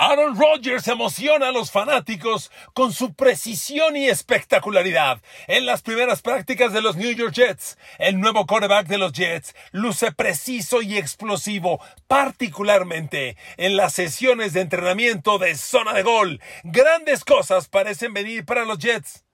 Aaron 0.00 0.38
Rodgers 0.38 0.86
emociona 0.86 1.48
a 1.48 1.52
los 1.52 1.72
fanáticos 1.72 2.52
con 2.72 2.92
su 2.92 3.14
precisión 3.14 3.96
y 3.96 4.08
espectacularidad. 4.08 5.20
En 5.48 5.66
las 5.66 5.82
primeras 5.82 6.22
prácticas 6.22 6.72
de 6.72 6.80
los 6.80 6.94
New 6.94 7.10
York 7.10 7.34
Jets, 7.34 7.76
el 7.98 8.20
nuevo 8.20 8.46
quarterback 8.46 8.86
de 8.86 8.98
los 8.98 9.12
Jets 9.12 9.56
luce 9.72 10.12
preciso 10.12 10.82
y 10.82 10.96
explosivo, 10.96 11.80
particularmente 12.06 13.36
en 13.56 13.76
las 13.76 13.92
sesiones 13.92 14.52
de 14.52 14.60
entrenamiento 14.60 15.38
de 15.38 15.56
zona 15.56 15.94
de 15.94 16.04
gol. 16.04 16.40
Grandes 16.62 17.24
cosas 17.24 17.68
parecen 17.68 18.14
venir 18.14 18.44
para 18.44 18.64
los 18.64 18.78
Jets. 18.78 19.24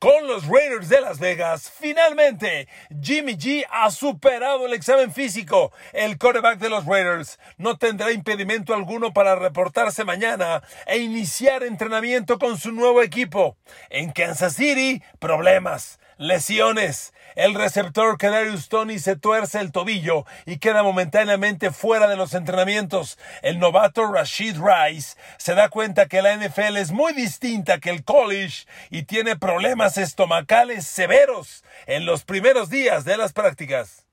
Con 0.00 0.26
los 0.26 0.46
Raiders 0.46 0.88
de 0.88 1.02
Las 1.02 1.18
Vegas, 1.18 1.70
finalmente 1.78 2.68
Jimmy 3.02 3.34
G 3.34 3.66
ha 3.70 3.90
superado 3.90 4.64
el 4.64 4.72
examen 4.72 5.12
físico. 5.12 5.72
El 5.92 6.16
quarterback 6.16 6.58
de 6.58 6.70
los 6.70 6.86
Raiders 6.86 7.38
no 7.58 7.76
tendrá 7.76 8.10
impedimento 8.10 8.72
alguno 8.72 9.12
para 9.12 9.36
reportarse 9.36 10.04
mañana 10.04 10.62
e 10.86 11.00
iniciar 11.00 11.64
entrenamiento 11.64 12.38
con 12.38 12.56
su 12.56 12.72
nuevo 12.72 13.02
equipo. 13.02 13.58
En 13.90 14.10
Kansas 14.10 14.54
City, 14.54 15.02
problemas 15.18 15.99
lesiones. 16.20 17.14
El 17.34 17.54
receptor 17.54 18.18
Kadarius 18.18 18.68
Tony 18.68 18.98
se 18.98 19.16
tuerce 19.16 19.58
el 19.58 19.72
tobillo 19.72 20.26
y 20.44 20.58
queda 20.58 20.82
momentáneamente 20.82 21.70
fuera 21.70 22.08
de 22.08 22.16
los 22.16 22.34
entrenamientos. 22.34 23.18
El 23.40 23.58
novato 23.58 24.04
Rashid 24.12 24.56
Rice 24.60 25.16
se 25.38 25.54
da 25.54 25.70
cuenta 25.70 26.08
que 26.08 26.20
la 26.20 26.36
NFL 26.36 26.76
es 26.76 26.92
muy 26.92 27.14
distinta 27.14 27.80
que 27.80 27.88
el 27.88 28.04
college 28.04 28.66
y 28.90 29.04
tiene 29.04 29.36
problemas 29.36 29.96
estomacales 29.96 30.86
severos 30.86 31.64
en 31.86 32.04
los 32.04 32.24
primeros 32.24 32.68
días 32.68 33.06
de 33.06 33.16
las 33.16 33.32
prácticas. 33.32 34.04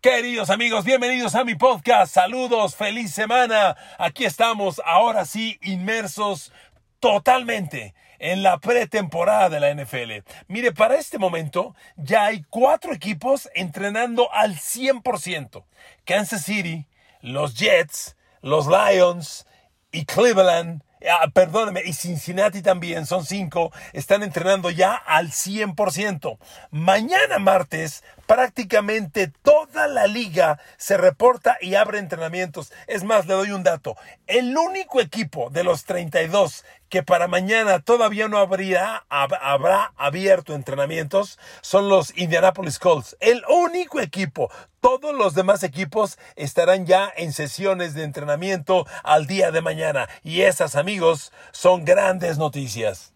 Queridos 0.00 0.50
amigos, 0.50 0.84
bienvenidos 0.84 1.36
a 1.36 1.44
mi 1.44 1.54
podcast. 1.54 2.12
Saludos, 2.12 2.74
feliz 2.74 3.12
semana. 3.12 3.76
Aquí 3.98 4.24
estamos, 4.24 4.82
ahora 4.84 5.24
sí, 5.24 5.58
inmersos 5.62 6.52
totalmente 6.98 7.94
en 8.18 8.42
la 8.42 8.58
pretemporada 8.58 9.48
de 9.48 9.60
la 9.60 9.74
NFL. 9.74 10.24
Mire, 10.48 10.72
para 10.72 10.96
este 10.96 11.18
momento 11.18 11.74
ya 11.96 12.26
hay 12.26 12.44
cuatro 12.50 12.92
equipos 12.92 13.48
entrenando 13.54 14.32
al 14.32 14.56
100%. 14.56 15.64
Kansas 16.04 16.44
City, 16.44 16.86
los 17.20 17.54
Jets, 17.54 18.16
los 18.42 18.66
Lions 18.66 19.46
y 19.92 20.04
Cleveland 20.04 20.82
Ah, 21.08 21.28
perdóname, 21.32 21.82
y 21.84 21.92
Cincinnati 21.92 22.62
también, 22.62 23.04
son 23.04 23.26
cinco, 23.26 23.70
están 23.92 24.22
entrenando 24.22 24.70
ya 24.70 24.94
al 24.94 25.30
100%. 25.30 26.38
Mañana 26.70 27.38
martes, 27.38 28.02
prácticamente 28.26 29.30
toda 29.42 29.88
la 29.88 30.06
liga 30.06 30.58
se 30.78 30.96
reporta 30.96 31.58
y 31.60 31.74
abre 31.74 31.98
entrenamientos. 31.98 32.72
Es 32.86 33.04
más, 33.04 33.26
le 33.26 33.34
doy 33.34 33.50
un 33.50 33.62
dato. 33.62 33.96
El 34.26 34.56
único 34.56 35.00
equipo 35.00 35.50
de 35.50 35.64
los 35.64 35.84
32 35.84 36.64
que 36.88 37.02
para 37.02 37.28
mañana 37.28 37.80
todavía 37.80 38.28
no 38.28 38.38
habría, 38.38 39.04
habrá 39.08 39.92
abierto 39.96 40.54
entrenamientos 40.54 41.38
son 41.60 41.88
los 41.88 42.16
Indianapolis 42.16 42.78
Colts. 42.78 43.16
El 43.20 43.42
único 43.48 44.00
equipo. 44.00 44.50
Todos 44.80 45.14
los 45.14 45.34
demás 45.34 45.62
equipos 45.64 46.18
estarán 46.36 46.86
ya 46.86 47.12
en 47.16 47.32
sesiones 47.32 47.94
de 47.94 48.04
entrenamiento 48.04 48.86
al 49.02 49.26
día 49.26 49.50
de 49.50 49.60
mañana. 49.60 50.08
Y 50.22 50.42
esas, 50.42 50.76
amigos, 50.76 51.32
son 51.50 51.84
grandes 51.84 52.38
noticias. 52.38 53.12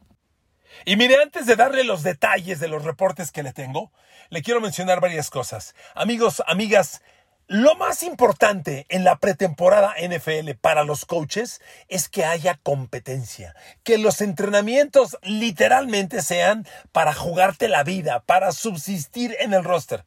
Y 0.85 0.97
mire, 0.97 1.23
antes 1.23 1.47
de 1.47 1.57
darle 1.57 1.85
los 1.85 2.03
detalles 2.03 2.59
de 2.59 2.69
los 2.69 2.85
reportes 2.85 3.31
que 3.31 3.43
le 3.43 3.53
tengo, 3.53 3.93
le 4.31 4.43
quiero 4.43 4.61
mencionar 4.61 5.01
varias 5.01 5.31
cosas. 5.31 5.75
Amigos, 5.95 6.43
amigas, 6.47 7.03
lo 7.51 7.75
más 7.75 8.05
importante 8.05 8.87
en 8.91 9.03
la 9.03 9.19
pretemporada 9.19 9.97
NFL 10.01 10.53
para 10.61 10.85
los 10.85 11.05
coaches 11.05 11.61
es 11.89 12.09
que 12.09 12.25
haya 12.25 12.61
competencia, 12.63 13.57
que 13.83 13.99
los 13.99 14.21
entrenamientos 14.21 15.19
literalmente 15.25 16.23
sean 16.23 16.65
para 16.93 17.13
jugarte 17.13 17.67
la 17.67 17.83
vida, 17.83 18.21
para 18.21 18.53
subsistir 18.53 19.35
en 19.41 19.53
el 19.53 19.65
roster. 19.65 20.05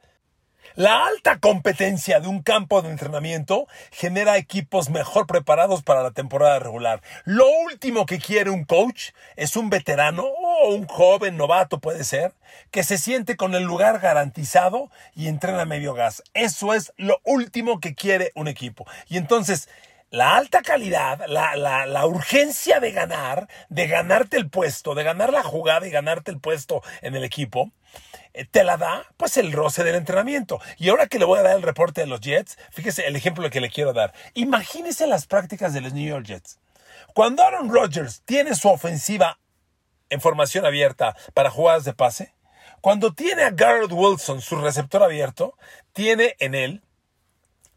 La 0.75 1.05
alta 1.05 1.37
competencia 1.37 2.19
de 2.19 2.27
un 2.27 2.41
campo 2.41 2.81
de 2.81 2.89
entrenamiento 2.89 3.67
genera 3.91 4.37
equipos 4.37 4.89
mejor 4.89 5.27
preparados 5.27 5.83
para 5.83 6.01
la 6.01 6.09
temporada 6.09 6.57
regular. 6.57 7.03
Lo 7.25 7.45
último 7.47 8.07
que 8.07 8.17
quiere 8.17 8.49
un 8.49 8.65
coach 8.65 9.11
es 9.35 9.55
un 9.55 9.69
veterano 9.69 10.23
o 10.23 10.73
un 10.73 10.87
joven 10.87 11.37
novato 11.37 11.79
puede 11.79 12.03
ser, 12.03 12.33
que 12.71 12.83
se 12.83 12.97
siente 12.97 13.37
con 13.37 13.53
el 13.53 13.61
lugar 13.61 13.99
garantizado 13.99 14.89
y 15.13 15.27
entrena 15.27 15.65
medio 15.65 15.93
gas. 15.93 16.23
Eso 16.33 16.73
es 16.73 16.91
lo 16.97 17.21
último 17.23 17.79
que 17.79 17.93
quiere 17.93 18.31
un 18.33 18.47
equipo. 18.47 18.87
Y 19.07 19.17
entonces, 19.17 19.69
la 20.09 20.37
alta 20.37 20.63
calidad, 20.63 21.23
la, 21.27 21.55
la, 21.55 21.85
la, 21.85 22.05
urgencia 22.07 22.79
de 22.79 22.91
ganar, 22.91 23.47
de 23.69 23.85
ganarte 23.85 24.37
el 24.37 24.49
puesto, 24.49 24.95
de 24.95 25.03
ganar 25.03 25.31
la 25.31 25.43
jugada 25.43 25.85
y 25.85 25.91
ganarte 25.91 26.31
el 26.31 26.39
puesto 26.39 26.81
en 27.03 27.15
el 27.15 27.23
equipo, 27.23 27.71
te 28.51 28.63
la 28.63 28.77
da 28.77 29.05
pues 29.17 29.37
el 29.37 29.51
roce 29.51 29.83
del 29.83 29.95
entrenamiento. 29.95 30.59
Y 30.77 30.89
ahora 30.89 31.07
que 31.07 31.19
le 31.19 31.25
voy 31.25 31.39
a 31.39 31.43
dar 31.43 31.55
el 31.55 31.61
reporte 31.61 32.01
de 32.01 32.07
los 32.07 32.21
Jets, 32.21 32.57
fíjese 32.71 33.07
el 33.07 33.15
ejemplo 33.15 33.49
que 33.49 33.61
le 33.61 33.69
quiero 33.69 33.93
dar. 33.93 34.13
Imagínese 34.33 35.07
las 35.07 35.27
prácticas 35.27 35.73
de 35.73 35.81
los 35.81 35.93
New 35.93 36.07
York 36.07 36.25
Jets. 36.25 36.59
Cuando 37.13 37.43
Aaron 37.43 37.69
Rodgers 37.69 38.23
tiene 38.25 38.55
su 38.55 38.69
ofensiva 38.69 39.39
en 40.09 40.19
formación 40.19 40.65
abierta 40.65 41.15
para 41.33 41.51
jugadas 41.51 41.83
de 41.83 41.93
pase, 41.93 42.33
cuando 42.81 43.13
tiene 43.13 43.43
a 43.43 43.51
Garrett 43.51 43.91
Wilson, 43.91 44.41
su 44.41 44.57
receptor 44.57 45.03
abierto, 45.03 45.57
tiene 45.93 46.35
en 46.39 46.55
él 46.55 46.83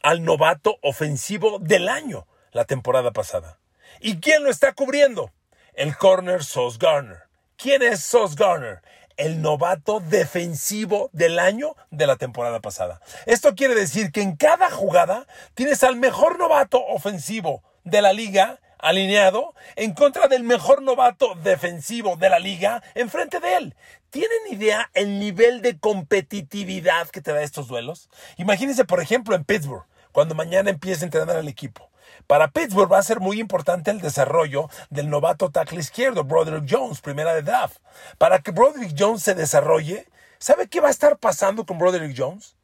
al 0.02 0.24
novato 0.24 0.78
ofensivo 0.82 1.58
del 1.58 1.88
año 1.88 2.26
la 2.52 2.64
temporada 2.64 3.12
pasada. 3.12 3.58
¿Y 4.00 4.20
quién 4.20 4.42
lo 4.42 4.50
está 4.50 4.72
cubriendo? 4.72 5.32
El 5.74 5.96
corner 5.96 6.42
Sauce 6.42 6.78
Garner. 6.80 7.24
¿Quién 7.56 7.82
es 7.82 8.00
Sauce 8.02 8.34
Garner? 8.36 8.82
El 9.16 9.42
novato 9.42 10.00
defensivo 10.00 11.10
del 11.12 11.38
año 11.38 11.74
de 11.90 12.06
la 12.06 12.16
temporada 12.16 12.60
pasada. 12.60 13.00
Esto 13.26 13.54
quiere 13.54 13.74
decir 13.74 14.12
que 14.12 14.22
en 14.22 14.36
cada 14.36 14.70
jugada 14.70 15.26
tienes 15.54 15.82
al 15.84 15.96
mejor 15.96 16.38
novato 16.38 16.84
ofensivo 16.84 17.62
de 17.84 18.02
la 18.02 18.12
liga 18.12 18.60
alineado 18.78 19.54
en 19.74 19.94
contra 19.94 20.28
del 20.28 20.42
mejor 20.42 20.82
novato 20.82 21.34
defensivo 21.36 22.16
de 22.16 22.30
la 22.30 22.38
liga 22.38 22.82
enfrente 22.94 23.40
de 23.40 23.56
él. 23.56 23.74
¿Tienen 24.10 24.38
idea 24.50 24.90
el 24.94 25.18
nivel 25.18 25.60
de 25.62 25.78
competitividad 25.78 27.08
que 27.08 27.20
te 27.20 27.32
da 27.32 27.42
estos 27.42 27.68
duelos? 27.68 28.08
Imagínense, 28.36 28.84
por 28.84 29.00
ejemplo, 29.00 29.34
en 29.34 29.44
Pittsburgh, 29.44 29.84
cuando 30.12 30.34
mañana 30.34 30.70
empiece 30.70 31.04
a 31.04 31.06
entrenar 31.06 31.36
al 31.36 31.48
equipo. 31.48 31.90
Para 32.26 32.48
Pittsburgh 32.48 32.92
va 32.92 32.98
a 32.98 33.04
ser 33.04 33.20
muy 33.20 33.38
importante 33.38 33.90
el 33.90 34.00
desarrollo 34.00 34.68
del 34.90 35.08
novato 35.08 35.50
tackle 35.50 35.78
izquierdo, 35.78 36.24
Broderick 36.24 36.66
Jones, 36.68 37.00
primera 37.00 37.32
de 37.34 37.42
draft. 37.42 37.78
Para 38.18 38.40
que 38.40 38.50
Broderick 38.50 38.96
Jones 38.98 39.22
se 39.22 39.34
desarrolle, 39.34 40.08
¿sabe 40.38 40.66
qué 40.66 40.80
va 40.80 40.88
a 40.88 40.90
estar 40.90 41.18
pasando 41.18 41.64
con 41.64 41.78
Broderick 41.78 42.16
Jones? 42.16 42.56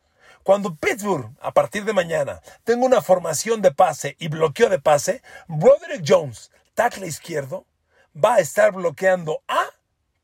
Cuando 0.43 0.75
Pittsburgh, 0.75 1.31
a 1.41 1.53
partir 1.53 1.84
de 1.84 1.93
mañana, 1.93 2.41
tenga 2.65 2.84
una 2.84 3.01
formación 3.01 3.62
de 3.62 3.71
pase 3.71 4.17
y 4.19 4.27
bloqueo 4.27 4.69
de 4.69 4.81
pase, 4.81 5.22
Broderick 5.47 6.03
Jones, 6.05 6.51
tackle 6.75 7.06
izquierdo, 7.06 7.65
va 8.12 8.34
a 8.34 8.41
estar 8.41 8.72
bloqueando 8.72 9.43
a 9.47 9.67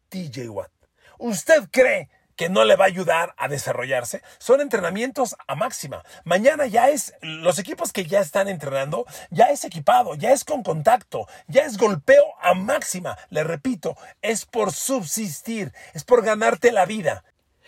TJ 0.08 0.48
Watt. 0.48 0.72
¿Usted 1.18 1.68
cree 1.70 2.08
que 2.38 2.48
no 2.48 2.64
le 2.64 2.76
va 2.76 2.84
a 2.84 2.86
ayudar 2.86 3.34
a 3.36 3.48
desarrollarse. 3.48 4.22
Son 4.38 4.60
entrenamientos 4.60 5.36
a 5.48 5.56
máxima. 5.56 6.04
Mañana 6.24 6.66
ya 6.66 6.88
es, 6.88 7.12
los 7.20 7.58
equipos 7.58 7.92
que 7.92 8.06
ya 8.06 8.20
están 8.20 8.46
entrenando, 8.48 9.06
ya 9.30 9.46
es 9.46 9.64
equipado, 9.64 10.14
ya 10.14 10.30
es 10.30 10.44
con 10.44 10.62
contacto, 10.62 11.26
ya 11.48 11.64
es 11.64 11.76
golpeo 11.76 12.22
a 12.40 12.54
máxima. 12.54 13.18
Le 13.30 13.42
repito, 13.42 13.96
es 14.22 14.46
por 14.46 14.72
subsistir, 14.72 15.72
es 15.94 16.04
por 16.04 16.24
ganarte 16.24 16.70
la 16.70 16.86
vida. 16.86 17.24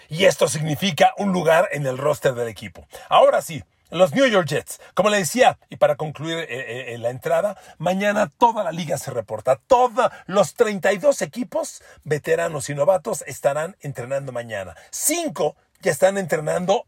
Y 0.08 0.26
esto 0.26 0.46
significa 0.46 1.14
un 1.18 1.32
lugar 1.32 1.68
en 1.72 1.84
el 1.84 1.98
roster 1.98 2.34
del 2.34 2.46
equipo. 2.46 2.86
Ahora 3.08 3.42
sí, 3.42 3.64
los 3.90 4.12
New 4.14 4.26
York 4.26 4.46
Jets, 4.46 4.80
como 4.94 5.10
le 5.10 5.18
decía, 5.18 5.58
y 5.68 5.76
para 5.76 5.96
concluir 5.96 6.38
eh, 6.38 6.94
eh, 6.94 6.98
la 6.98 7.10
entrada, 7.10 7.56
mañana 7.78 8.30
toda 8.38 8.64
la 8.64 8.72
liga 8.72 8.98
se 8.98 9.10
reporta. 9.10 9.56
Todos 9.56 10.10
los 10.26 10.54
32 10.54 11.22
equipos, 11.22 11.82
veteranos 12.04 12.70
y 12.70 12.74
novatos, 12.74 13.22
estarán 13.26 13.76
entrenando 13.80 14.32
mañana. 14.32 14.76
Cinco 14.90 15.56
ya 15.80 15.90
están 15.90 16.18
entrenando 16.18 16.86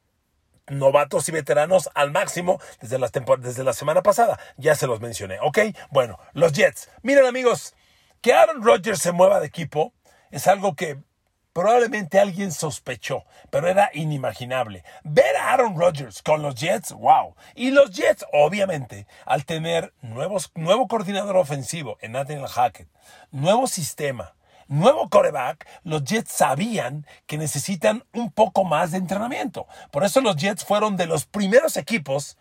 novatos 0.68 1.28
y 1.28 1.32
veteranos 1.32 1.90
al 1.94 2.12
máximo 2.12 2.60
desde 2.80 2.98
desde 3.38 3.64
la 3.64 3.72
semana 3.72 4.02
pasada. 4.02 4.38
Ya 4.56 4.74
se 4.74 4.86
los 4.86 5.00
mencioné, 5.00 5.38
¿ok? 5.40 5.58
Bueno, 5.90 6.18
los 6.32 6.52
Jets. 6.52 6.90
Miren 7.02 7.26
amigos, 7.26 7.74
que 8.20 8.32
Aaron 8.32 8.62
Rodgers 8.62 9.00
se 9.00 9.12
mueva 9.12 9.40
de 9.40 9.46
equipo 9.46 9.92
es 10.30 10.46
algo 10.46 10.74
que 10.74 10.98
Probablemente 11.52 12.18
alguien 12.18 12.50
sospechó, 12.50 13.24
pero 13.50 13.68
era 13.68 13.90
inimaginable. 13.92 14.84
Ver 15.04 15.36
a 15.36 15.52
Aaron 15.52 15.78
Rodgers 15.78 16.22
con 16.22 16.40
los 16.40 16.54
Jets, 16.54 16.92
wow. 16.92 17.34
Y 17.54 17.70
los 17.72 17.90
Jets, 17.90 18.24
obviamente, 18.32 19.06
al 19.26 19.44
tener 19.44 19.92
nuevos, 20.00 20.50
nuevo 20.54 20.88
coordinador 20.88 21.36
ofensivo 21.36 21.98
en 22.00 22.12
Nathaniel 22.12 22.48
Hackett, 22.48 22.88
nuevo 23.32 23.66
sistema, 23.66 24.34
nuevo 24.66 25.10
coreback, 25.10 25.66
los 25.84 26.04
Jets 26.04 26.32
sabían 26.32 27.06
que 27.26 27.36
necesitan 27.36 28.02
un 28.14 28.32
poco 28.32 28.64
más 28.64 28.92
de 28.92 28.98
entrenamiento. 28.98 29.66
Por 29.90 30.04
eso 30.04 30.22
los 30.22 30.36
Jets 30.36 30.64
fueron 30.64 30.96
de 30.96 31.06
los 31.06 31.26
primeros 31.26 31.76
equipos 31.76 32.38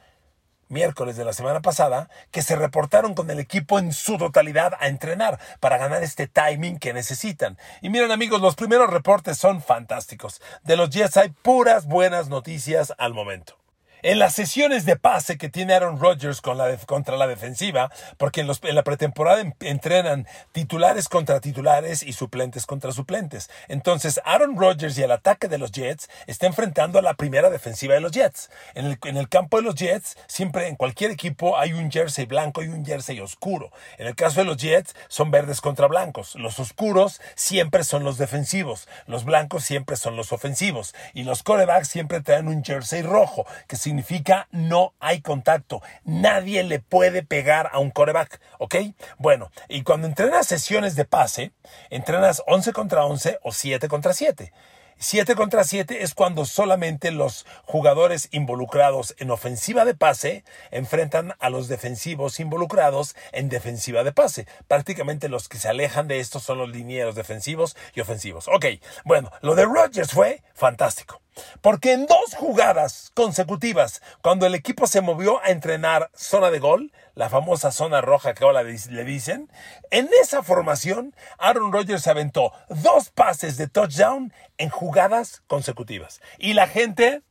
miércoles 0.72 1.18
de 1.18 1.26
la 1.26 1.34
semana 1.34 1.62
pasada, 1.62 2.10
que 2.32 2.42
se 2.42 2.56
reportaron 2.56 3.14
con 3.14 3.30
el 3.30 3.40
equipo 3.40 3.78
en 3.78 3.94
su 3.94 4.18
totalidad 4.18 4.74
a 4.80 4.88
entrenar 4.88 5.40
para 5.60 5.78
ganar 5.78 6.04
este 6.04 6.28
timing 6.28 6.80
que 6.80 6.94
necesitan. 6.94 7.58
Y 7.82 7.90
miren 7.90 8.12
amigos, 8.12 8.42
los 8.42 8.56
primeros 8.56 8.90
reportes 8.90 9.38
son 9.38 9.62
fantásticos. 9.62 10.42
De 10.64 10.78
los 10.78 10.90
Jets 10.90 11.18
hay 11.18 11.30
puras 11.30 11.86
buenas 11.86 12.30
noticias 12.30 12.94
al 12.98 13.14
momento. 13.14 13.61
En 14.04 14.18
las 14.18 14.34
sesiones 14.34 14.86
de 14.86 14.96
pase 14.96 15.38
que 15.38 15.50
tiene 15.50 15.74
Aaron 15.74 16.00
Rodgers 16.00 16.42
contra 16.42 17.18
la 17.18 17.28
defensiva, 17.28 17.92
porque 18.18 18.42
en, 18.42 18.48
la 18.48 18.84
pretemporada 18.84 19.44
entrenan 19.60 20.28
titulares 20.52 21.08
contra 21.08 21.40
titulares 21.40 22.02
y 22.02 22.14
suplentes 22.14 22.66
contra 22.66 22.92
suplentes. 22.92 23.50
Entonces, 23.68 24.20
Aaron 24.26 24.58
Rodgers 24.58 24.98
y 24.98 25.04
el 25.04 25.12
ataque 25.12 25.48
de 25.48 25.60
los 25.60 25.72
Jets 25.72 26.10
está 26.26 26.48
enfrentando 26.48 26.98
a 26.98 27.04
la 27.04 27.14
primera 27.14 27.52
defensiva 27.52 27.94
de 27.94 28.02
los 28.02 28.12
Jets. 28.12 28.50
En 28.74 28.86
el, 28.86 28.98
en 29.04 29.18
el 29.18 29.30
campo 29.30 29.58
de 29.58 29.64
los 29.64 29.76
Jets, 29.76 30.18
siempre 30.26 30.68
en 30.68 30.78
cualquier 30.78 31.12
equipo 31.12 31.58
hay 31.60 31.74
un 31.74 31.92
jersey 31.92 32.26
blanco 32.26 32.64
y 32.64 32.70
un 32.70 32.84
jersey 32.84 33.20
oscuro. 33.20 33.72
En 34.00 34.08
el 34.08 34.16
caso 34.16 34.40
de 34.40 34.46
los 34.46 34.58
Jets, 34.58 34.96
son 35.10 35.30
verdes 35.30 35.62
contra 35.62 35.86
blancos. 35.88 36.36
Los 36.36 36.60
oscuros 36.60 37.22
siempre 37.36 37.84
son 37.84 38.04
los 38.04 38.18
defensivos. 38.18 38.88
Los 39.06 39.26
blancos 39.26 39.64
siempre 39.64 39.96
son 39.96 40.16
los 40.16 40.32
ofensivos. 40.32 40.96
Y 41.14 41.24
los 41.24 41.44
corebacks 41.44 41.88
siempre 41.88 42.22
traen 42.22 42.48
un 42.48 42.64
jersey 42.64 43.04
rojo, 43.04 43.46
que 43.68 43.76
si 43.76 43.91
significa 43.92 44.48
no 44.52 44.94
hay 45.02 45.20
contacto. 45.20 45.82
Nadie 46.06 46.64
le 46.64 46.80
puede 46.80 47.24
pegar 47.24 47.70
a 47.74 47.80
un 47.80 47.92
coreback, 47.92 48.40
¿ok? 48.58 48.76
Bueno, 49.18 49.52
y 49.68 49.84
cuando 49.84 50.08
entrenas 50.08 50.48
sesiones 50.48 50.96
de 50.96 51.04
pase, 51.04 51.52
entrenas 51.90 52.42
11 52.48 52.72
contra 52.72 53.04
11 53.04 53.40
o 53.44 53.52
7 53.52 53.90
contra 53.90 54.14
7. 54.14 54.54
7 54.98 55.36
contra 55.36 55.66
7 55.66 56.04
es 56.04 56.14
cuando 56.14 56.46
solamente 56.46 57.12
los 57.12 57.46
jugadores 57.66 58.30
involucrados 58.32 59.14
en 59.18 59.30
ofensiva 59.30 59.84
de 59.84 59.94
pase 59.94 60.46
enfrentan 60.70 61.34
a 61.40 61.50
los 61.50 61.68
defensivos 61.68 62.40
involucrados 62.40 63.18
en 63.34 63.50
defensiva 63.50 64.06
de 64.06 64.14
pase. 64.14 64.48
Prácticamente 64.70 65.28
los 65.28 65.50
que 65.50 65.58
se 65.58 65.68
alejan 65.68 66.08
de 66.08 66.22
esto 66.22 66.40
son 66.40 66.60
los 66.60 66.70
linieros 66.70 67.16
defensivos 67.16 67.76
y 67.94 68.00
ofensivos. 68.00 68.48
Ok, 68.48 68.68
bueno, 69.04 69.32
lo 69.42 69.56
de 69.56 69.66
Rodgers 69.66 70.12
fue 70.12 70.44
fantástico. 70.54 71.21
Porque 71.62 71.94
en 71.94 72.06
dos 72.08 72.36
jugadas 72.36 73.12
consecutivas, 73.14 74.02
cuando 74.22 74.46
el 74.46 74.56
equipo 74.56 74.88
se 74.88 75.02
movió 75.02 75.42
a 75.44 75.50
entrenar 75.50 76.10
zona 76.14 76.52
de 76.52 76.60
gol, 76.60 76.92
la 77.16 77.30
famosa 77.30 77.72
zona 77.72 78.02
roja 78.02 78.34
que 78.34 78.44
ahora 78.44 78.64
le 78.64 79.06
dicen, 79.06 79.52
en 79.92 80.10
esa 80.22 80.44
formación 80.44 81.16
Aaron 81.38 81.72
Rodgers 81.72 82.08
aventó 82.08 82.52
dos 82.70 83.10
pases 83.10 83.58
de 83.58 83.68
touchdown 83.68 84.34
en 84.58 84.70
jugadas 84.70 85.42
consecutivas. 85.48 86.22
Y 86.38 86.54
la 86.54 86.68
gente, 86.68 87.22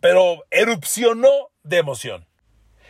pero 0.00 0.44
erupcionó 0.50 1.50
de 1.62 1.78
emoción. 1.78 2.26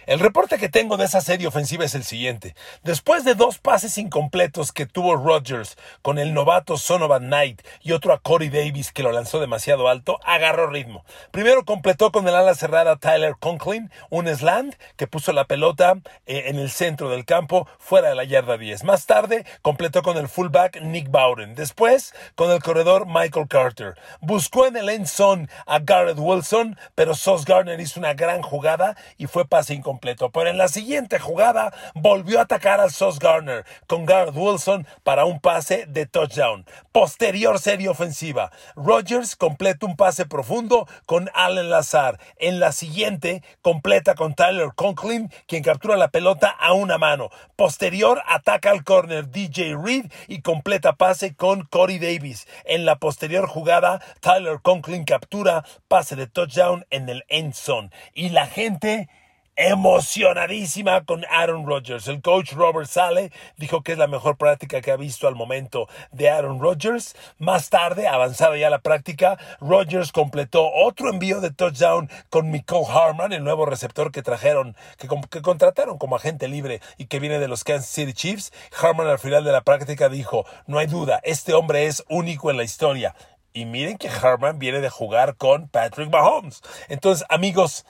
El 0.06 0.21
reporte 0.21 0.59
que 0.59 0.69
tengo 0.69 0.99
de 0.99 1.06
esa 1.06 1.23
serie 1.23 1.47
ofensiva 1.47 1.83
es 1.83 1.95
el 1.95 2.05
siguiente. 2.05 2.55
Después 2.83 3.25
de 3.25 3.35
dos 3.35 3.59
pases 3.59 3.97
incompletos 3.97 4.71
que 4.71 4.85
tuvo 4.85 5.17
Rodgers 5.17 5.79
con 6.03 6.19
el 6.19 6.35
novato 6.35 6.77
Sonovan 6.77 7.29
Knight 7.29 7.62
y 7.81 7.93
otro 7.93 8.12
a 8.12 8.21
Corey 8.21 8.51
Davis 8.51 8.93
que 8.93 9.03
lo 9.03 9.12
lanzó 9.12 9.41
demasiado 9.41 9.89
alto, 9.89 10.21
agarró 10.23 10.67
ritmo. 10.67 11.06
Primero 11.31 11.65
completó 11.65 12.12
con 12.12 12.29
el 12.29 12.35
ala 12.35 12.55
cerrada 12.55 12.97
Tyler 12.97 13.37
Conklin 13.41 13.91
un 14.11 14.29
slant 14.29 14.75
que 14.97 15.06
puso 15.06 15.33
la 15.33 15.47
pelota 15.47 15.95
eh, 16.27 16.45
en 16.49 16.59
el 16.59 16.71
centro 16.71 17.09
del 17.09 17.25
campo 17.25 17.67
fuera 17.79 18.11
de 18.11 18.15
la 18.15 18.25
yarda 18.25 18.59
10. 18.59 18.85
Más 18.85 19.06
tarde 19.06 19.47
completó 19.62 20.03
con 20.03 20.19
el 20.19 20.29
fullback 20.29 20.83
Nick 20.83 21.09
Bowden. 21.09 21.55
Después 21.55 22.15
con 22.35 22.51
el 22.51 22.62
corredor 22.62 23.06
Michael 23.06 23.49
Carter. 23.49 23.95
Buscó 24.21 24.67
en 24.67 24.77
el 24.77 24.91
end 24.91 25.06
zone 25.06 25.49
a 25.65 25.79
Garrett 25.79 26.19
Wilson, 26.19 26.79
pero 26.95 27.15
Sos 27.15 27.47
Garner 27.47 27.81
hizo 27.81 27.99
una 27.99 28.12
gran 28.12 28.43
jugada 28.43 28.99
y 29.17 29.29
fue 29.29 29.47
pase 29.47 29.73
incompleto 29.73 29.94
pero 30.00 30.50
en 30.50 30.58
la 30.58 30.69
siguiente 30.69 31.19
jugada 31.19 31.73
volvió 31.94 32.38
a 32.38 32.43
atacar 32.43 32.81
al 32.81 32.91
Sauce 32.91 33.19
Garner 33.20 33.64
con 33.87 34.06
Garrett 34.06 34.35
Wilson 34.37 34.87
para 35.02 35.25
un 35.25 35.41
pase 35.41 35.87
de 35.87 36.06
touchdown. 36.06 36.67
Posterior 36.93 37.58
serie 37.58 37.88
ofensiva, 37.88 38.50
Rodgers 38.76 39.37
completa 39.37 39.87
un 39.87 39.96
pase 39.96 40.26
profundo 40.26 40.87
con 41.06 41.31
Allen 41.35 41.70
Lazar. 41.70 42.19
En 42.37 42.61
la 42.61 42.73
siguiente 42.73 43.43
completa 43.62 44.14
con 44.14 44.35
Tyler 44.35 44.70
Conklin, 44.75 45.31
quien 45.46 45.62
captura 45.62 45.96
la 45.96 46.08
pelota 46.08 46.49
a 46.49 46.73
una 46.73 46.99
mano. 46.99 47.31
Posterior 47.56 48.23
ataca 48.26 48.70
al 48.70 48.85
corner 48.85 49.31
DJ 49.31 49.76
Reed 49.76 50.12
y 50.29 50.43
completa 50.43 50.94
pase 50.94 51.35
con 51.35 51.64
Corey 51.64 51.99
Davis. 51.99 52.46
En 52.64 52.85
la 52.85 52.96
posterior 52.96 53.49
jugada, 53.49 54.00
Tyler 54.20 54.61
Conklin 54.62 55.05
captura 55.05 55.64
pase 55.88 56.17
de 56.17 56.26
touchdown 56.26 56.87
en 56.91 57.08
el 57.08 57.25
end 57.29 57.55
zone. 57.55 57.91
Y 58.14 58.31
la 58.31 58.46
gente 58.46 59.08
emocionadísima 59.56 61.05
con 61.05 61.25
Aaron 61.31 61.67
Rodgers. 61.67 62.09
El 62.09 62.23
coach 62.23 62.53
Robert 62.53 62.89
Sale 62.89 63.31
dijo 63.56 63.83
que 63.83 63.93
es 63.93 63.99
la 63.99 64.06
mejor 64.06 64.37
práctica 64.37 64.81
que 64.81 64.91
ha 64.91 64.97
visto 64.97 65.29
al 65.29 65.35
momento 65.35 65.89
de 66.12 66.29
Aaron 66.31 66.61
Rodgers. 66.61 67.15
Más 67.39 67.71
tarde, 67.71 68.09
avanzada 68.09 68.56
ya 68.56 68.71
la 68.71 68.81
práctica, 68.81 69.39
Rodgers 69.61 70.12
completó 70.12 70.71
otro 70.73 71.09
envío 71.11 71.41
de 71.41 71.51
touchdown 71.51 72.11
con 72.31 72.51
Michael 72.51 72.85
Harman, 72.89 73.33
el 73.33 73.45
nuevo 73.45 73.67
receptor 73.67 74.11
que 74.11 74.23
trajeron, 74.23 74.77
que, 74.99 75.09
que 75.31 75.43
contrataron 75.43 75.99
como 75.99 76.17
agente 76.17 76.49
libre 76.49 76.81
y 76.99 77.06
que 77.06 77.21
viene 77.21 77.39
de 77.39 77.49
los 77.49 77.65
Kansas 77.65 77.91
City 77.91 78.12
Chiefs. 78.12 78.53
Harman 78.81 79.06
al 79.06 79.19
final 79.19 79.45
de 79.45 79.53
la 79.53 79.62
práctica 79.62 80.09
dijo, 80.09 80.45
no 80.67 80.79
hay 80.79 80.87
duda, 80.87 81.21
este 81.23 81.55
hombre 81.55 81.87
es 81.87 82.05
único 82.09 82.51
en 82.51 82.56
la 82.56 82.65
historia. 82.65 83.15
Y 83.53 83.67
miren 83.67 83.99
que 83.99 84.09
Harman 84.09 84.59
viene 84.59 84.81
de 84.81 84.91
jugar 84.91 85.37
con 85.37 85.69
Patrick 85.69 86.11
Mahomes. 86.11 86.61
Entonces, 86.89 87.25
amigos, 87.29 87.87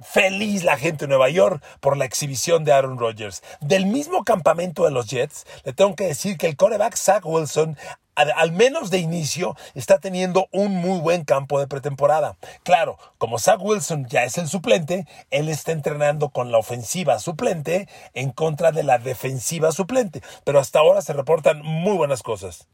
Feliz 0.00 0.64
la 0.64 0.76
gente 0.76 1.04
de 1.04 1.08
Nueva 1.08 1.28
York 1.28 1.62
por 1.80 1.96
la 1.96 2.04
exhibición 2.04 2.64
de 2.64 2.72
Aaron 2.72 2.98
Rodgers. 2.98 3.42
Del 3.60 3.86
mismo 3.86 4.24
campamento 4.24 4.84
de 4.84 4.90
los 4.90 5.06
Jets, 5.06 5.46
le 5.64 5.72
tengo 5.72 5.94
que 5.94 6.06
decir 6.06 6.38
que 6.38 6.46
el 6.46 6.56
coreback 6.56 6.96
Zach 6.96 7.24
Wilson 7.24 7.76
al 8.14 8.52
menos 8.52 8.90
de 8.90 8.98
inicio, 8.98 9.56
está 9.74 9.98
teniendo 9.98 10.48
un 10.52 10.76
muy 10.76 11.00
buen 11.00 11.24
campo 11.24 11.58
de 11.58 11.66
pretemporada. 11.66 12.36
Claro, 12.62 12.98
como 13.18 13.38
Zach 13.38 13.60
Wilson 13.60 14.06
ya 14.06 14.24
es 14.24 14.38
el 14.38 14.48
suplente, 14.48 15.06
él 15.30 15.48
está 15.48 15.72
entrenando 15.72 16.28
con 16.28 16.52
la 16.52 16.58
ofensiva 16.58 17.18
suplente 17.18 17.88
en 18.14 18.30
contra 18.30 18.72
de 18.72 18.82
la 18.82 18.98
defensiva 18.98 19.72
suplente. 19.72 20.22
Pero 20.44 20.60
hasta 20.60 20.80
ahora 20.80 21.00
se 21.02 21.12
reportan 21.12 21.62
muy 21.62 21.96
buenas 21.96 22.22
cosas. 22.22 22.68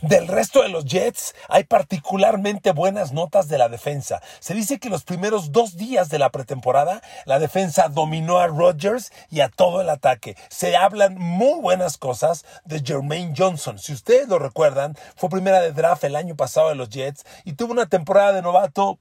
Del 0.00 0.28
resto 0.28 0.62
de 0.62 0.68
los 0.68 0.84
Jets 0.84 1.34
hay 1.48 1.64
particularmente 1.64 2.70
buenas 2.70 3.12
notas 3.12 3.48
de 3.48 3.58
la 3.58 3.68
defensa. 3.68 4.22
Se 4.38 4.54
dice 4.54 4.78
que 4.78 4.90
los 4.90 5.02
primeros 5.02 5.50
dos 5.50 5.76
días 5.76 6.08
de 6.08 6.20
la 6.20 6.30
pretemporada 6.30 7.02
la 7.24 7.40
defensa 7.40 7.88
dominó 7.88 8.38
a 8.38 8.46
Rodgers 8.46 9.10
y 9.28 9.40
a 9.40 9.48
todo 9.48 9.80
el 9.80 9.90
ataque. 9.90 10.36
Se 10.50 10.76
hablan 10.76 11.18
muy 11.18 11.60
buenas 11.60 11.98
cosas 11.98 12.44
de 12.64 12.80
Jermaine 12.80 13.34
Johnson. 13.36 13.80
Si 13.80 13.92
ustedes 13.92 14.28
lo 14.28 14.38
recuerdan, 14.38 14.96
fue 15.16 15.30
primera 15.30 15.60
de 15.60 15.72
draft 15.72 16.04
el 16.04 16.14
año 16.14 16.36
pasado 16.36 16.68
de 16.68 16.76
los 16.76 16.90
Jets 16.90 17.26
y 17.44 17.54
tuvo 17.54 17.72
una 17.72 17.86
temporada 17.86 18.32
de 18.32 18.42
novato 18.42 19.00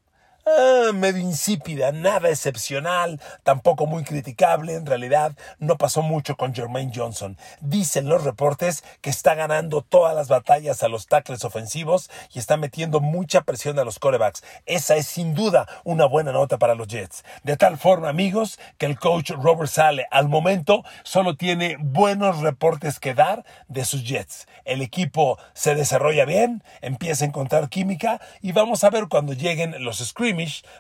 Ah, 0.50 0.94
medio 0.94 1.20
insípida, 1.22 1.92
nada 1.92 2.30
excepcional, 2.30 3.20
tampoco 3.44 3.86
muy 3.86 4.06
criticable. 4.06 4.76
En 4.76 4.86
realidad, 4.86 5.34
no 5.60 5.78
pasó 5.78 6.02
mucho 6.02 6.38
con 6.38 6.56
Jermaine 6.56 6.94
Johnson. 6.96 7.38
Dicen 7.60 8.08
los 8.08 8.24
reportes 8.24 8.86
que 9.02 9.10
está 9.10 9.36
ganando 9.36 9.82
todas 9.82 10.16
las 10.16 10.30
batallas 10.30 10.84
a 10.84 10.88
los 10.88 11.08
tackles 11.08 11.44
ofensivos 11.44 12.10
y 12.34 12.40
está 12.40 12.56
metiendo 12.56 13.02
mucha 13.02 13.42
presión 13.42 13.78
a 13.78 13.84
los 13.84 14.00
corebacks. 14.00 14.42
Esa 14.66 14.96
es 14.96 15.08
sin 15.08 15.36
duda 15.36 15.68
una 15.84 16.06
buena 16.06 16.32
nota 16.32 16.58
para 16.58 16.76
los 16.76 16.88
Jets. 16.88 17.26
De 17.44 17.58
tal 17.58 17.78
forma, 17.78 18.08
amigos, 18.08 18.58
que 18.78 18.86
el 18.86 18.98
coach 18.98 19.32
Robert 19.32 19.70
Sale 19.70 20.08
al 20.12 20.30
momento 20.30 20.86
solo 21.04 21.36
tiene 21.36 21.76
buenos 21.78 22.40
reportes 22.40 23.02
que 23.02 23.14
dar 23.14 23.44
de 23.68 23.84
sus 23.84 24.06
Jets. 24.06 24.48
El 24.64 24.82
equipo 24.82 25.38
se 25.54 25.76
desarrolla 25.76 26.24
bien, 26.24 26.64
empieza 26.80 27.26
a 27.26 27.28
encontrar 27.28 27.68
química 27.68 28.22
y 28.42 28.54
vamos 28.54 28.86
a 28.86 28.90
ver 28.90 29.10
cuando 29.10 29.34
lleguen 29.34 29.84
los 29.84 30.00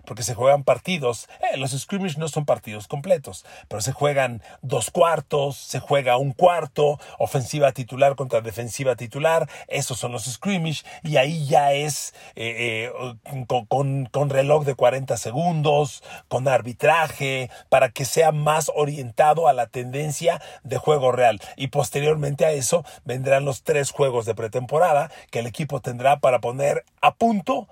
porque 0.05 0.23
se 0.23 0.35
juegan 0.35 0.63
partidos. 0.63 1.27
Eh, 1.51 1.57
los 1.57 1.71
scrimmage 1.71 2.17
no 2.17 2.27
son 2.27 2.45
partidos 2.45 2.87
completos, 2.87 3.45
pero 3.67 3.81
se 3.81 3.91
juegan 3.91 4.41
dos 4.61 4.91
cuartos, 4.91 5.57
se 5.57 5.79
juega 5.79 6.17
un 6.17 6.31
cuarto, 6.31 6.99
ofensiva 7.17 7.71
titular 7.71 8.15
contra 8.15 8.41
defensiva 8.41 8.95
titular. 8.95 9.49
Esos 9.67 9.97
son 9.97 10.11
los 10.11 10.25
scrimmage 10.25 10.83
y 11.03 11.17
ahí 11.17 11.45
ya 11.47 11.73
es 11.73 12.13
eh, 12.35 12.91
eh, 12.91 13.45
con, 13.67 14.05
con 14.05 14.29
reloj 14.29 14.65
de 14.65 14.75
40 14.75 15.17
segundos, 15.17 16.03
con 16.27 16.47
arbitraje, 16.47 17.49
para 17.69 17.89
que 17.89 18.05
sea 18.05 18.31
más 18.31 18.71
orientado 18.75 19.47
a 19.47 19.53
la 19.53 19.67
tendencia 19.67 20.41
de 20.63 20.77
juego 20.77 21.11
real. 21.11 21.41
Y 21.55 21.67
posteriormente 21.67 22.45
a 22.45 22.51
eso 22.51 22.85
vendrán 23.05 23.45
los 23.45 23.63
tres 23.63 23.91
juegos 23.91 24.25
de 24.25 24.35
pretemporada 24.35 25.11
que 25.31 25.39
el 25.39 25.47
equipo 25.47 25.81
tendrá 25.81 26.19
para 26.19 26.39
poner 26.39 26.85
a 27.01 27.15
punto 27.15 27.67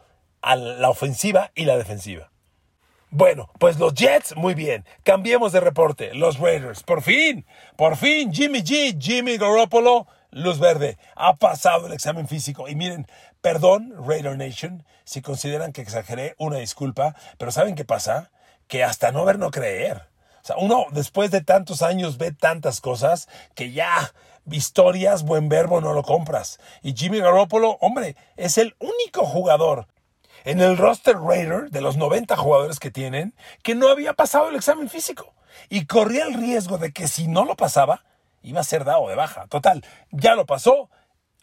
a 0.45 0.55
la 0.55 0.89
ofensiva 0.89 1.51
y 1.55 1.65
la 1.65 1.77
defensiva. 1.77 2.31
Bueno, 3.09 3.49
pues 3.59 3.79
los 3.79 3.93
Jets, 3.93 4.35
muy 4.35 4.53
bien. 4.53 4.85
Cambiemos 5.03 5.51
de 5.51 5.59
reporte. 5.59 6.13
Los 6.13 6.39
Raiders, 6.39 6.83
por 6.83 7.01
fin, 7.01 7.45
por 7.75 7.97
fin, 7.97 8.33
Jimmy 8.33 8.59
G, 8.59 8.97
Jimmy 8.99 9.37
Garoppolo, 9.37 10.07
luz 10.31 10.59
verde, 10.59 10.97
ha 11.15 11.35
pasado 11.35 11.87
el 11.87 11.93
examen 11.93 12.27
físico. 12.27 12.67
Y 12.67 12.75
miren, 12.75 13.07
perdón, 13.41 13.93
Raider 14.05 14.37
Nation, 14.37 14.85
si 15.03 15.21
consideran 15.21 15.71
que 15.71 15.81
exageré, 15.81 16.35
una 16.37 16.57
disculpa, 16.57 17.15
pero 17.37 17.51
¿saben 17.51 17.75
qué 17.75 17.85
pasa? 17.85 18.31
que 18.67 18.83
hasta 18.83 19.11
no 19.11 19.25
ver 19.25 19.39
no 19.39 19.51
creer. 19.51 20.03
O 20.43 20.47
sea, 20.47 20.57
uno 20.57 20.85
después 20.91 21.31
de 21.31 21.41
tantos 21.41 21.81
años 21.81 22.17
ve 22.17 22.31
tantas 22.31 22.81
cosas 22.81 23.27
que 23.55 23.71
ya 23.71 24.13
historias, 24.51 25.23
buen 25.23 25.49
verbo, 25.49 25.81
no 25.81 25.93
lo 25.93 26.03
compras. 26.03 26.59
Y 26.83 26.93
Jimmy 26.93 27.19
Garoppolo, 27.19 27.77
hombre, 27.81 28.15
es 28.37 28.57
el 28.57 28.75
único 28.79 29.25
jugador 29.25 29.87
en 30.45 30.61
el 30.61 30.77
roster 30.77 31.17
Raider 31.17 31.71
de 31.71 31.81
los 31.81 31.97
90 31.97 32.37
jugadores 32.37 32.79
que 32.79 32.91
tienen 32.91 33.33
que 33.63 33.75
no 33.75 33.89
había 33.89 34.13
pasado 34.13 34.49
el 34.49 34.55
examen 34.55 34.89
físico. 34.89 35.33
Y 35.69 35.85
corría 35.85 36.25
el 36.25 36.35
riesgo 36.35 36.77
de 36.77 36.93
que 36.93 37.07
si 37.07 37.27
no 37.27 37.45
lo 37.45 37.55
pasaba, 37.55 38.03
iba 38.43 38.61
a 38.61 38.63
ser 38.63 38.85
dado 38.85 39.09
de 39.09 39.15
baja. 39.15 39.47
Total, 39.47 39.83
ya 40.11 40.35
lo 40.35 40.45
pasó, 40.45 40.89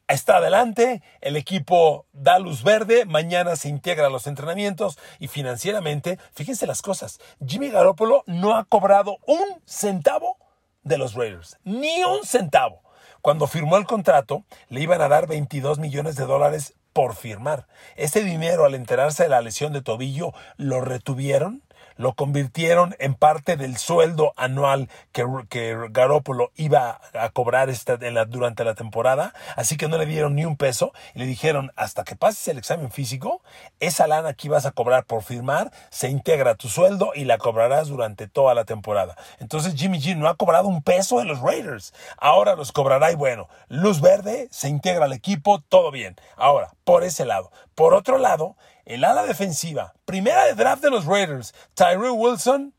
está 0.07 0.37
adelante, 0.37 1.03
el 1.21 1.37
equipo 1.37 2.07
da 2.13 2.39
luz 2.39 2.63
verde, 2.63 3.05
mañana 3.05 3.57
se 3.57 3.69
integra 3.69 4.07
a 4.07 4.11
los 4.11 4.27
entrenamientos 4.27 4.99
y 5.19 5.29
financieramente, 5.29 6.19
fíjense 6.33 6.67
las 6.67 6.83
cosas, 6.83 7.21
Jimmy 7.45 7.71
Garoppolo 7.71 8.23
no 8.27 8.57
ha 8.57 8.65
cobrado 8.65 9.19
un 9.27 9.63
centavo 9.67 10.37
de 10.83 10.99
los 10.99 11.15
Raiders, 11.15 11.59
ni 11.65 12.05
un 12.05 12.25
centavo. 12.25 12.83
Cuando 13.21 13.47
firmó 13.47 13.77
el 13.77 13.87
contrato, 13.87 14.45
le 14.69 14.81
iban 14.81 15.01
a 15.01 15.09
dar 15.09 15.27
22 15.29 15.79
millones 15.79 16.17
de 16.17 16.27
dólares 16.27 16.75
por 16.93 17.15
firmar. 17.15 17.67
Ese 17.97 18.23
dinero, 18.23 18.65
al 18.65 18.75
enterarse 18.75 19.25
de 19.25 19.29
la 19.29 19.41
lesión 19.41 19.73
de 19.73 19.83
tobillo, 19.83 20.33
lo 20.57 20.81
retuvieron 20.81 21.63
lo 22.03 22.15
convirtieron 22.15 22.97
en 22.99 23.15
parte 23.15 23.57
del 23.57 23.77
sueldo 23.77 24.33
anual 24.37 24.89
que, 25.13 25.25
que 25.49 25.77
Garópolo 25.91 26.51
iba 26.57 27.01
a 27.15 27.31
cobrar 27.31 27.71
esta, 27.71 27.97
durante 28.27 28.65
la 28.65 28.75
temporada, 28.75 29.33
así 29.57 29.77
que 29.77 29.87
no 29.87 29.97
le 29.97 30.07
dieron 30.07 30.35
ni 30.35 30.45
un 30.45 30.57
peso 30.57 30.93
y 31.15 31.21
le 31.21 31.27
dijeron, 31.27 31.71
hasta 31.77 32.03
que 32.03 32.17
pases 32.17 32.49
el 32.49 32.59
examen 32.59 32.91
físico, 32.91 33.41
esa 33.79 34.09
lana 34.09 34.35
que 34.35 34.49
ibas 34.49 34.67
a 34.67 34.73
cobrar 34.73 35.05
por 35.05 35.23
firmar 35.23 35.71
se 35.91 36.09
integra 36.09 36.51
a 36.51 36.55
tu 36.57 36.69
sueldo 36.69 37.13
y 37.15 37.25
la 37.25 37.39
cobrarás 37.39 37.87
durante 37.87 38.27
toda 38.27 38.55
la 38.55 38.65
temporada. 38.65 39.17
Entonces 39.39 39.75
Jimmy 39.77 40.01
G 40.01 40.17
no 40.17 40.29
ha 40.29 40.37
cobrado 40.37 40.67
un 40.67 40.83
peso 40.83 41.21
de 41.21 41.25
los 41.25 41.41
Raiders, 41.41 41.95
ahora 42.19 42.57
los 42.57 42.73
cobrará 42.73 43.13
y 43.13 43.15
bueno, 43.15 43.49
luz 43.69 44.01
verde, 44.01 44.49
se 44.51 44.69
integra 44.69 45.05
al 45.05 45.13
equipo, 45.13 45.61
todo 45.69 45.93
bien. 45.93 46.17
Ahora, 46.37 46.75
por 46.83 47.05
ese 47.05 47.25
lado. 47.25 47.53
Por 47.77 47.95
otro 47.95 48.19
lado, 48.19 48.57
el 48.85 49.05
ala 49.05 49.25
defensiva, 49.25 49.95
primera 50.05 50.45
de 50.47 50.55
draft 50.55 50.83
de 50.83 50.91
los 50.91 51.07
Raiders, 51.07 51.55
Tyree 51.75 52.11
Wilson, 52.11 52.75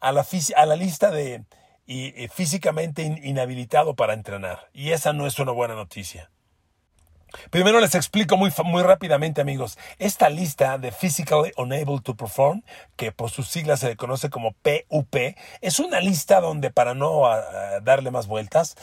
a 0.00 0.12
la, 0.12 0.26
a 0.56 0.66
la 0.66 0.76
lista 0.76 1.10
de 1.10 1.44
y, 1.86 2.28
físicamente 2.28 3.02
inhabilitado 3.02 3.94
para 3.94 4.14
entrenar. 4.14 4.68
Y 4.72 4.90
esa 4.90 5.12
no 5.12 5.26
es 5.26 5.38
una 5.38 5.52
buena 5.52 5.74
noticia. 5.74 6.30
Primero 7.50 7.80
les 7.80 7.94
explico 7.94 8.36
muy, 8.36 8.52
muy 8.64 8.82
rápidamente, 8.82 9.40
amigos. 9.40 9.78
Esta 9.98 10.28
lista 10.28 10.78
de 10.78 10.92
Physically 10.92 11.52
Unable 11.56 12.00
to 12.02 12.14
Perform, 12.14 12.62
que 12.96 13.12
por 13.12 13.30
sus 13.30 13.48
siglas 13.48 13.80
se 13.80 13.88
le 13.88 13.96
conoce 13.96 14.30
como 14.30 14.52
PUP, 14.52 15.16
es 15.60 15.78
una 15.78 16.00
lista 16.00 16.40
donde, 16.40 16.70
para 16.70 16.94
no 16.94 17.22
darle 17.82 18.10
más 18.10 18.26
vueltas, 18.26 18.76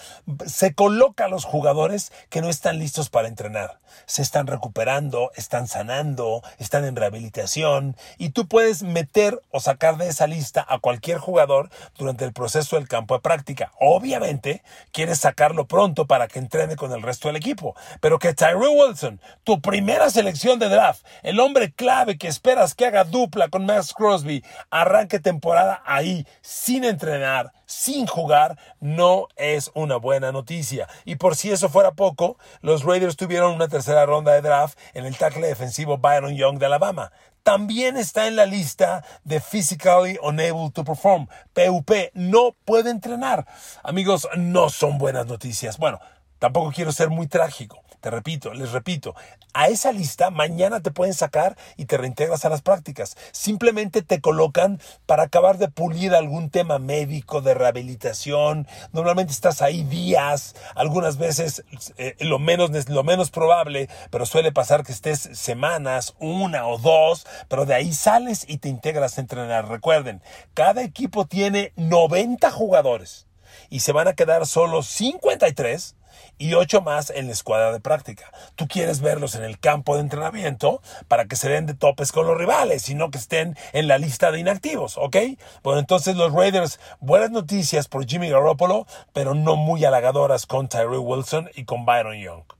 se 0.46 0.74
coloca 0.74 1.26
a 1.26 1.30
los 1.30 1.46
jugadores 1.46 2.12
que 2.30 2.42
no 2.42 2.50
están 2.50 2.80
listos 2.80 3.10
para 3.10 3.28
entrenar. 3.28 3.80
Se 4.06 4.22
están 4.22 4.48
recuperando, 4.48 5.32
están 5.36 5.68
sanando, 5.68 6.44
están 6.58 6.86
en 6.86 6.96
rehabilitación, 6.96 7.96
y 8.18 8.30
tú 8.30 8.48
puedes 8.48 8.84
meter 8.84 9.42
o 9.52 9.60
sacar 9.60 9.98
de 9.98 10.08
esa 10.08 10.28
lista 10.28 10.66
a 10.68 10.80
cualquier 10.80 11.18
jugador 11.18 11.70
durante 11.98 12.26
el 12.26 12.34
proceso 12.34 12.76
del 12.76 12.88
campo 12.88 13.16
de 13.16 13.22
práctica. 13.22 13.72
Obviamente, 13.80 14.64
quieres 14.92 15.20
sacarlo 15.20 15.66
pronto 15.66 16.06
para 16.06 16.28
que 16.28 16.40
entrene 16.40 16.76
con 16.76 16.92
el 16.92 17.02
resto 17.02 17.28
del 17.28 17.38
equipo, 17.38 17.76
pero 18.00 18.20
que 18.20 18.34
Tyree 18.40 18.70
Wilson, 18.70 19.20
tu 19.44 19.60
primera 19.60 20.10
selección 20.10 20.60
de 20.60 20.70
draft, 20.70 21.06
el 21.24 21.42
hombre 21.42 21.74
clave 21.74 22.18
que 22.18 22.30
esperas 22.30 22.74
que 22.74 22.86
haga 22.86 23.04
dupla 23.04 23.50
con 23.50 23.66
Max 23.66 23.94
Crosby, 23.94 24.46
arranque 24.70 25.20
temporada 25.20 25.84
ahí 25.86 26.26
sin 26.42 26.86
entrenar, 26.86 27.52
sin 27.66 28.08
jugar, 28.08 28.58
no 28.80 29.28
es 29.36 29.72
una 29.74 29.98
buena 29.98 30.32
noticia. 30.32 30.88
Y 31.04 31.18
por 31.18 31.36
si 31.36 31.52
eso 31.52 31.68
fuera 31.68 31.92
poco, 31.92 32.38
los 32.62 32.86
Raiders 32.86 33.18
tuvieron 33.18 33.54
una 33.54 33.68
tercera 33.68 34.06
ronda 34.06 34.32
de 34.32 34.42
draft 34.42 34.80
en 34.94 35.06
el 35.06 35.18
tackle 35.18 35.46
defensivo 35.46 35.98
Byron 35.98 36.34
Young 36.38 36.60
de 36.60 36.68
Alabama 36.68 37.12
también 37.44 37.98
está 37.98 38.28
en 38.28 38.36
la 38.36 38.46
lista 38.46 39.04
de 39.24 39.42
Physically 39.42 40.20
Unable 40.22 40.70
to 40.72 40.84
Perform, 40.84 41.28
PUP, 41.54 41.92
no 42.14 42.56
puede 42.64 42.92
entrenar. 42.92 43.48
Amigos, 43.82 44.28
no 44.38 44.70
son 44.70 44.98
buenas 44.98 45.26
noticias. 45.26 45.78
Bueno, 45.78 46.00
tampoco 46.38 46.72
quiero 46.72 46.92
ser 46.92 47.10
muy 47.10 47.28
trágico. 47.28 47.82
Te 48.02 48.10
repito, 48.10 48.54
les 48.54 48.72
repito, 48.72 49.14
a 49.54 49.68
esa 49.68 49.92
lista 49.92 50.30
mañana 50.30 50.80
te 50.80 50.92
pueden 50.92 51.14
sacar 51.14 51.58
y 51.76 51.86
te 51.86 51.98
reintegras 51.98 52.46
a 52.46 52.50
las 52.50 52.62
prácticas. 52.62 53.18
Simplemente 53.32 54.02
te 54.02 54.22
colocan 54.22 54.80
para 55.06 55.24
acabar 55.24 55.58
de 55.58 55.68
pulir 55.68 56.14
algún 56.14 56.50
tema 56.50 56.80
médico, 56.80 57.42
de 57.42 57.56
rehabilitación. 57.56 58.68
Normalmente 58.94 59.34
estás 59.34 59.62
ahí 59.62 59.84
días, 59.84 60.56
algunas 60.76 61.18
veces 61.18 61.66
eh, 61.98 62.16
lo, 62.20 62.40
menos, 62.40 62.88
lo 62.88 63.04
menos 63.04 63.32
probable, 63.32 63.90
pero 64.12 64.26
suele 64.26 64.54
pasar 64.54 64.86
que 64.86 64.94
estés 64.94 65.20
semanas, 65.34 66.16
una 66.20 66.68
o 66.68 66.78
dos, 66.78 67.28
pero 67.50 67.66
de 67.66 67.74
ahí 67.74 67.92
sales 67.92 68.46
y 68.48 68.60
te 68.60 68.70
integras 68.70 69.18
a 69.18 69.22
entrenar. 69.22 69.68
Recuerden, 69.68 70.22
cada 70.54 70.84
equipo 70.84 71.26
tiene 71.26 71.74
90 71.76 72.50
jugadores 72.52 73.28
y 73.70 73.82
se 73.82 73.92
van 73.92 74.08
a 74.08 74.14
quedar 74.14 74.46
solo 74.46 74.84
53 74.84 75.96
y 76.40 76.56
ocho 76.56 76.82
más 76.82 77.12
en 77.12 77.28
la 77.28 77.34
escuadra 77.34 77.72
de 77.72 77.80
práctica. 77.80 78.32
Tú 78.56 78.68
quieres 78.68 79.02
verlos 79.02 79.36
en 79.36 79.44
el 79.44 79.60
campo 79.60 79.94
de 79.94 80.02
entrenamiento 80.02 80.82
para 81.08 81.26
que 81.26 81.36
se 81.36 81.50
den 81.50 81.68
de 81.68 81.76
topes 81.76 82.12
con 82.12 82.26
los 82.26 82.38
rivales, 82.38 82.82
sino 82.82 83.12
que 83.12 83.20
estén 83.20 83.56
en 83.74 83.88
la 83.88 84.00
lista 84.00 84.32
de 84.32 84.40
inactivos, 84.40 84.98
¿ok? 84.98 85.18
Bueno, 85.62 85.80
entonces 85.80 86.16
los 86.16 86.34
Raiders, 86.34 86.80
buenas 87.00 87.30
noticias 87.30 87.88
por 87.88 88.08
Jimmy 88.08 88.30
Garoppolo, 88.30 88.88
pero 89.14 89.36
no 89.36 89.56
muy 89.56 89.86
halagadoras 89.86 90.48
con 90.48 90.68
Tyree 90.68 90.98
Wilson 90.98 91.52
y 91.56 91.66
con 91.66 91.86
Byron 91.86 92.18
Young. 92.18 92.59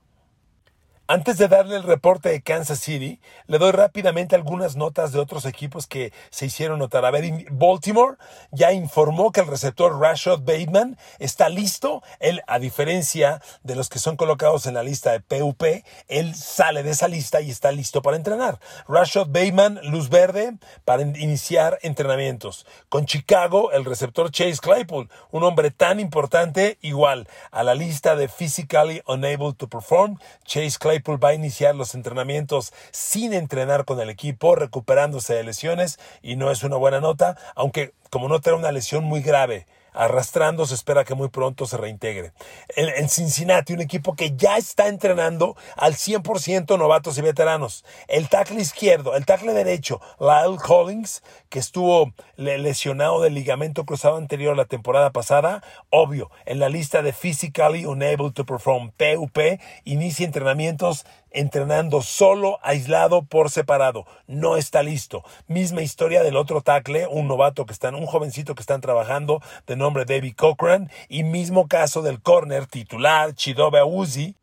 Antes 1.12 1.40
de 1.40 1.48
darle 1.48 1.76
el 1.76 1.82
reporte 1.82 2.30
de 2.30 2.44
Kansas 2.44 2.82
City, 2.82 3.20
le 3.48 3.58
doy 3.58 3.72
rápidamente 3.72 4.36
algunas 4.36 4.76
notas 4.76 5.12
de 5.12 5.18
otros 5.18 5.46
equipos 5.46 5.88
que 5.88 6.14
se 6.30 6.46
hicieron 6.46 6.78
notar. 6.78 7.04
A 7.04 7.10
ver, 7.10 7.48
Baltimore 7.50 8.18
ya 8.52 8.74
informó 8.74 9.32
que 9.32 9.40
el 9.40 9.48
receptor 9.48 10.00
Rashad 10.00 10.42
Bateman 10.42 11.00
está 11.18 11.50
listo. 11.50 12.04
Él, 12.20 12.44
a 12.46 12.60
diferencia 12.60 13.42
de 13.64 13.76
los 13.76 13.90
que 13.90 13.98
son 13.98 14.18
colocados 14.18 14.68
en 14.68 14.76
la 14.76 14.84
lista 14.84 15.12
de 15.12 15.20
PUP, 15.20 15.64
él 16.10 16.36
sale 16.36 16.84
de 16.84 16.92
esa 16.92 17.08
lista 17.08 17.42
y 17.42 17.50
está 17.50 17.72
listo 17.72 18.04
para 18.04 18.16
entrenar. 18.16 18.60
Rashad 18.88 19.30
Bateman, 19.30 19.80
luz 19.86 20.10
verde 20.10 20.60
para 20.86 21.02
iniciar 21.02 21.80
entrenamientos. 21.82 22.68
Con 22.88 23.08
Chicago, 23.08 23.72
el 23.72 23.84
receptor 23.84 24.30
Chase 24.30 24.60
Claypool, 24.62 25.10
un 25.32 25.44
hombre 25.44 25.72
tan 25.72 26.00
importante, 26.00 26.78
igual 26.82 27.28
a 27.50 27.64
la 27.64 27.74
lista 27.74 28.16
de 28.16 28.28
Physically 28.28 29.02
Unable 29.08 29.54
to 29.54 29.68
Perform. 29.68 30.20
Chase 30.46 30.78
Claypool 30.78 30.99
va 31.02 31.30
a 31.30 31.34
iniciar 31.34 31.76
los 31.76 31.96
entrenamientos 31.96 32.74
sin 32.92 33.34
entrenar 33.34 33.86
con 33.86 34.00
el 34.00 34.10
equipo, 34.10 34.56
recuperándose 34.56 35.34
de 35.34 35.44
lesiones 35.44 36.00
y 36.22 36.36
no 36.36 36.52
es 36.52 36.64
una 36.64 36.78
buena 36.78 37.00
nota, 37.00 37.38
aunque 37.56 37.94
como 38.10 38.28
no 38.28 38.40
tiene 38.40 38.60
una 38.60 38.72
lesión 38.72 39.04
muy 39.04 39.22
grave 39.22 39.66
arrastrando, 39.94 40.66
se 40.66 40.76
espera 40.76 41.04
que 41.04 41.16
muy 41.16 41.30
pronto 41.30 41.66
se 41.66 41.78
reintegre. 41.78 42.34
En, 42.76 43.10
Cincinnati, 43.10 43.74
un 43.74 43.82
equipo 43.82 44.16
que 44.16 44.36
ya 44.36 44.58
está 44.58 44.88
entrenando 44.88 45.56
al 45.76 45.94
100% 45.94 46.78
novatos 46.78 47.18
y 47.18 47.22
veteranos. 47.22 47.86
El 48.08 48.30
tackle 48.30 48.62
izquierdo, 48.62 49.16
el 49.16 49.26
tackle 49.26 49.54
derecho, 49.54 50.02
Lyle 50.20 50.58
Collins, 50.58 51.24
que 51.50 51.60
estuvo 51.60 52.14
lesionado 52.36 53.22
del 53.22 53.34
ligamento 53.34 53.86
cruzado 53.86 54.18
anterior 54.18 54.56
la 54.56 54.66
temporada 54.66 55.12
pasada, 55.12 55.64
obvio, 55.90 56.30
en 56.46 56.60
la 56.60 56.70
lista 56.70 57.02
de 57.02 57.14
Physically 57.14 57.86
Unable 57.86 58.32
to 58.32 58.46
Perform, 58.46 58.92
PUP, 58.92 59.38
inicia 59.84 60.26
entrenamientos 60.26 61.06
entrenando 61.32 62.02
solo, 62.02 62.60
aislado, 62.62 63.24
por 63.24 63.50
separado. 63.50 64.06
No 64.28 64.58
está 64.58 64.84
listo. 64.84 65.24
Misma 65.48 65.82
historia 65.82 66.24
del 66.24 66.38
otro 66.38 66.62
tackle, 66.62 67.08
un 67.08 67.28
novato 67.28 67.66
que 67.66 67.74
están, 67.74 67.96
un 67.96 68.06
jovencito 68.06 68.56
que 68.56 68.62
están 68.62 68.82
trabajando 68.82 69.42
de 69.68 69.76
nombre 69.76 70.06
David 70.06 70.36
Cochran, 70.36 70.90
y 71.08 71.24
mismo 71.24 71.68
caso 71.68 72.02
del 72.02 72.22
corner 72.22 72.66
titular 72.66 73.34
Chidobe 73.34 73.84
Uzi, 73.84 74.36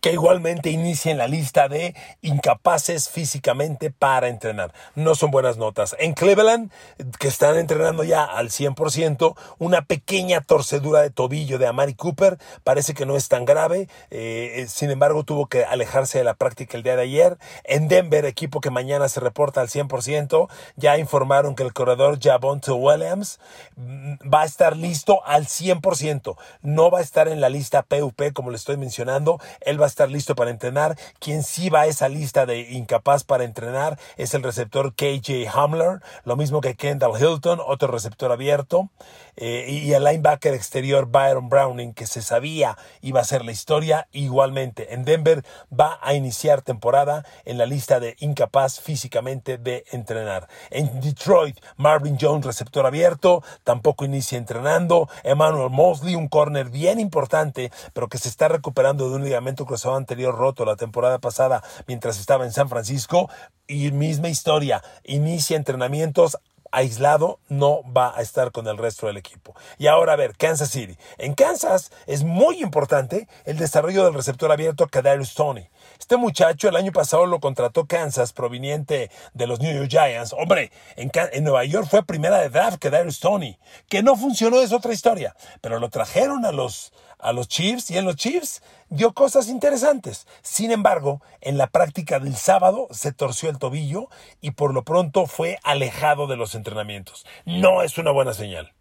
que 0.00 0.12
igualmente 0.12 0.70
inicien 0.70 1.18
la 1.18 1.28
lista 1.28 1.68
de 1.68 1.94
incapaces 2.22 3.08
físicamente 3.08 3.90
para 3.90 4.28
entrenar. 4.28 4.72
No 4.94 5.14
son 5.14 5.30
buenas 5.30 5.56
notas. 5.56 5.96
En 5.98 6.14
Cleveland, 6.14 6.70
que 7.18 7.28
están 7.28 7.56
entrenando 7.56 8.04
ya 8.04 8.24
al 8.24 8.50
100%, 8.50 9.36
una 9.58 9.82
pequeña 9.82 10.40
torcedura 10.40 11.02
de 11.02 11.10
tobillo 11.10 11.58
de 11.58 11.66
Amari 11.66 11.94
Cooper 11.94 12.38
parece 12.64 12.94
que 12.94 13.06
no 13.06 13.16
es 13.16 13.28
tan 13.28 13.44
grave. 13.44 13.88
Eh, 14.10 14.52
eh, 14.56 14.66
sin 14.68 14.90
embargo, 14.90 15.24
tuvo 15.24 15.46
que 15.46 15.64
alejarse 15.64 16.18
de 16.18 16.24
la 16.24 16.34
práctica 16.34 16.76
el 16.76 16.82
día 16.82 16.96
de 16.96 17.02
ayer. 17.02 17.38
En 17.64 17.88
Denver, 17.88 18.24
equipo 18.24 18.60
que 18.60 18.70
mañana 18.70 19.08
se 19.08 19.20
reporta 19.20 19.60
al 19.60 19.68
100%, 19.68 20.48
ya 20.76 20.98
informaron 20.98 21.54
que 21.54 21.62
el 21.62 21.72
corredor 21.72 22.18
Javonte 22.20 22.72
Williams 22.72 23.40
mm, 23.76 24.14
va 24.32 24.42
a 24.42 24.44
estar 24.44 24.76
listo 24.76 25.24
al 25.24 25.46
100%. 25.46 26.36
No 26.62 26.90
va 26.90 26.98
a 26.98 27.02
estar 27.02 27.28
en 27.28 27.40
la 27.40 27.48
lista 27.48 27.82
PUP, 27.82 28.32
como 28.32 28.50
le 28.50 28.56
estoy 28.56 28.76
mencionando. 28.76 29.40
Él 29.60 29.80
va 29.80 29.86
a 29.86 29.88
estar 29.96 30.10
listo 30.10 30.34
para 30.34 30.50
entrenar. 30.50 30.98
Quien 31.18 31.42
sí 31.42 31.70
va 31.70 31.80
a 31.80 31.86
esa 31.86 32.10
lista 32.10 32.44
de 32.44 32.60
incapaz 32.72 33.24
para 33.24 33.44
entrenar 33.44 33.98
es 34.18 34.34
el 34.34 34.42
receptor 34.42 34.94
KJ 34.94 35.48
Hamler, 35.48 36.02
lo 36.24 36.36
mismo 36.36 36.60
que 36.60 36.74
Kendall 36.74 37.18
Hilton, 37.18 37.60
otro 37.66 37.88
receptor 37.88 38.30
abierto, 38.30 38.90
eh, 39.36 39.66
y 39.68 39.92
el 39.94 40.04
linebacker 40.04 40.52
exterior 40.52 41.06
Byron 41.06 41.48
Browning, 41.48 41.94
que 41.94 42.06
se 42.06 42.20
sabía 42.20 42.76
iba 43.00 43.20
a 43.20 43.24
ser 43.24 43.42
la 43.44 43.52
historia. 43.52 44.06
Igualmente, 44.12 44.92
en 44.92 45.04
Denver 45.04 45.42
va 45.72 45.98
a 46.02 46.12
iniciar 46.12 46.60
temporada 46.60 47.24
en 47.46 47.56
la 47.56 47.64
lista 47.64 47.98
de 47.98 48.16
incapaz 48.20 48.80
físicamente 48.80 49.56
de 49.56 49.84
entrenar. 49.92 50.46
En 50.70 51.00
Detroit, 51.00 51.58
Marvin 51.78 52.18
Jones, 52.20 52.44
receptor 52.44 52.84
abierto, 52.84 53.42
tampoco 53.64 54.04
inicia 54.04 54.36
entrenando. 54.36 55.08
Emmanuel 55.22 55.70
Mosley, 55.70 56.16
un 56.16 56.28
corner 56.28 56.68
bien 56.68 57.00
importante, 57.00 57.72
pero 57.94 58.08
que 58.08 58.18
se 58.18 58.28
está 58.28 58.48
recuperando 58.48 59.08
de 59.08 59.16
un 59.16 59.24
ligamento 59.24 59.64
cruzado 59.64 59.75
anterior 59.84 60.34
roto 60.36 60.64
la 60.64 60.76
temporada 60.76 61.18
pasada 61.18 61.62
mientras 61.86 62.18
estaba 62.18 62.44
en 62.44 62.52
San 62.52 62.68
Francisco. 62.68 63.28
Y 63.68 63.90
misma 63.90 64.28
historia, 64.28 64.82
inicia 65.04 65.56
entrenamientos 65.56 66.38
aislado, 66.76 67.40
no 67.48 67.80
va 67.90 68.16
a 68.16 68.20
estar 68.20 68.52
con 68.52 68.66
el 68.68 68.76
resto 68.76 69.06
del 69.06 69.16
equipo. 69.16 69.54
Y 69.78 69.86
ahora 69.86 70.12
a 70.12 70.16
ver, 70.16 70.36
Kansas 70.36 70.70
City. 70.70 70.96
En 71.18 71.34
Kansas 71.34 71.90
es 72.06 72.22
muy 72.22 72.62
importante 72.62 73.28
el 73.44 73.56
desarrollo 73.56 74.04
del 74.04 74.14
receptor 74.14 74.52
abierto 74.52 74.86
Kadarius 74.86 75.34
Tony. 75.34 75.68
Este 75.98 76.16
muchacho 76.16 76.68
el 76.68 76.76
año 76.76 76.92
pasado 76.92 77.24
lo 77.26 77.40
contrató 77.40 77.86
Kansas, 77.86 78.32
proveniente 78.32 79.10
de 79.32 79.46
los 79.46 79.60
New 79.60 79.74
York 79.74 79.88
Giants. 79.88 80.34
Hombre, 80.34 80.70
en, 80.96 81.10
en 81.32 81.44
Nueva 81.44 81.64
York 81.64 81.88
fue 81.88 82.04
primera 82.04 82.38
de 82.38 82.50
draft 82.50 82.78
Kadarius 82.78 83.20
Tony. 83.20 83.58
Que 83.88 84.02
no 84.02 84.16
funcionó 84.16 84.60
es 84.60 84.72
otra 84.72 84.92
historia, 84.92 85.34
pero 85.60 85.78
lo 85.78 85.88
trajeron 85.88 86.44
a 86.44 86.52
los, 86.52 86.92
a 87.18 87.32
los 87.32 87.48
Chiefs 87.48 87.90
y 87.90 87.98
en 87.98 88.04
los 88.04 88.16
Chiefs 88.16 88.62
dio 88.88 89.12
cosas 89.12 89.48
interesantes. 89.48 90.26
Sin 90.42 90.70
embargo, 90.70 91.22
en 91.40 91.58
la 91.58 91.68
práctica 91.68 92.18
del 92.18 92.36
sábado 92.36 92.88
se 92.90 93.12
torció 93.12 93.50
el 93.50 93.58
tobillo 93.58 94.08
y 94.40 94.52
por 94.52 94.72
lo 94.74 94.84
pronto 94.84 95.26
fue 95.26 95.58
alejado 95.62 96.26
de 96.26 96.36
los 96.36 96.54
entrenamientos. 96.54 97.26
No 97.44 97.82
es 97.82 97.98
una 97.98 98.10
buena 98.10 98.34
señal. 98.34 98.72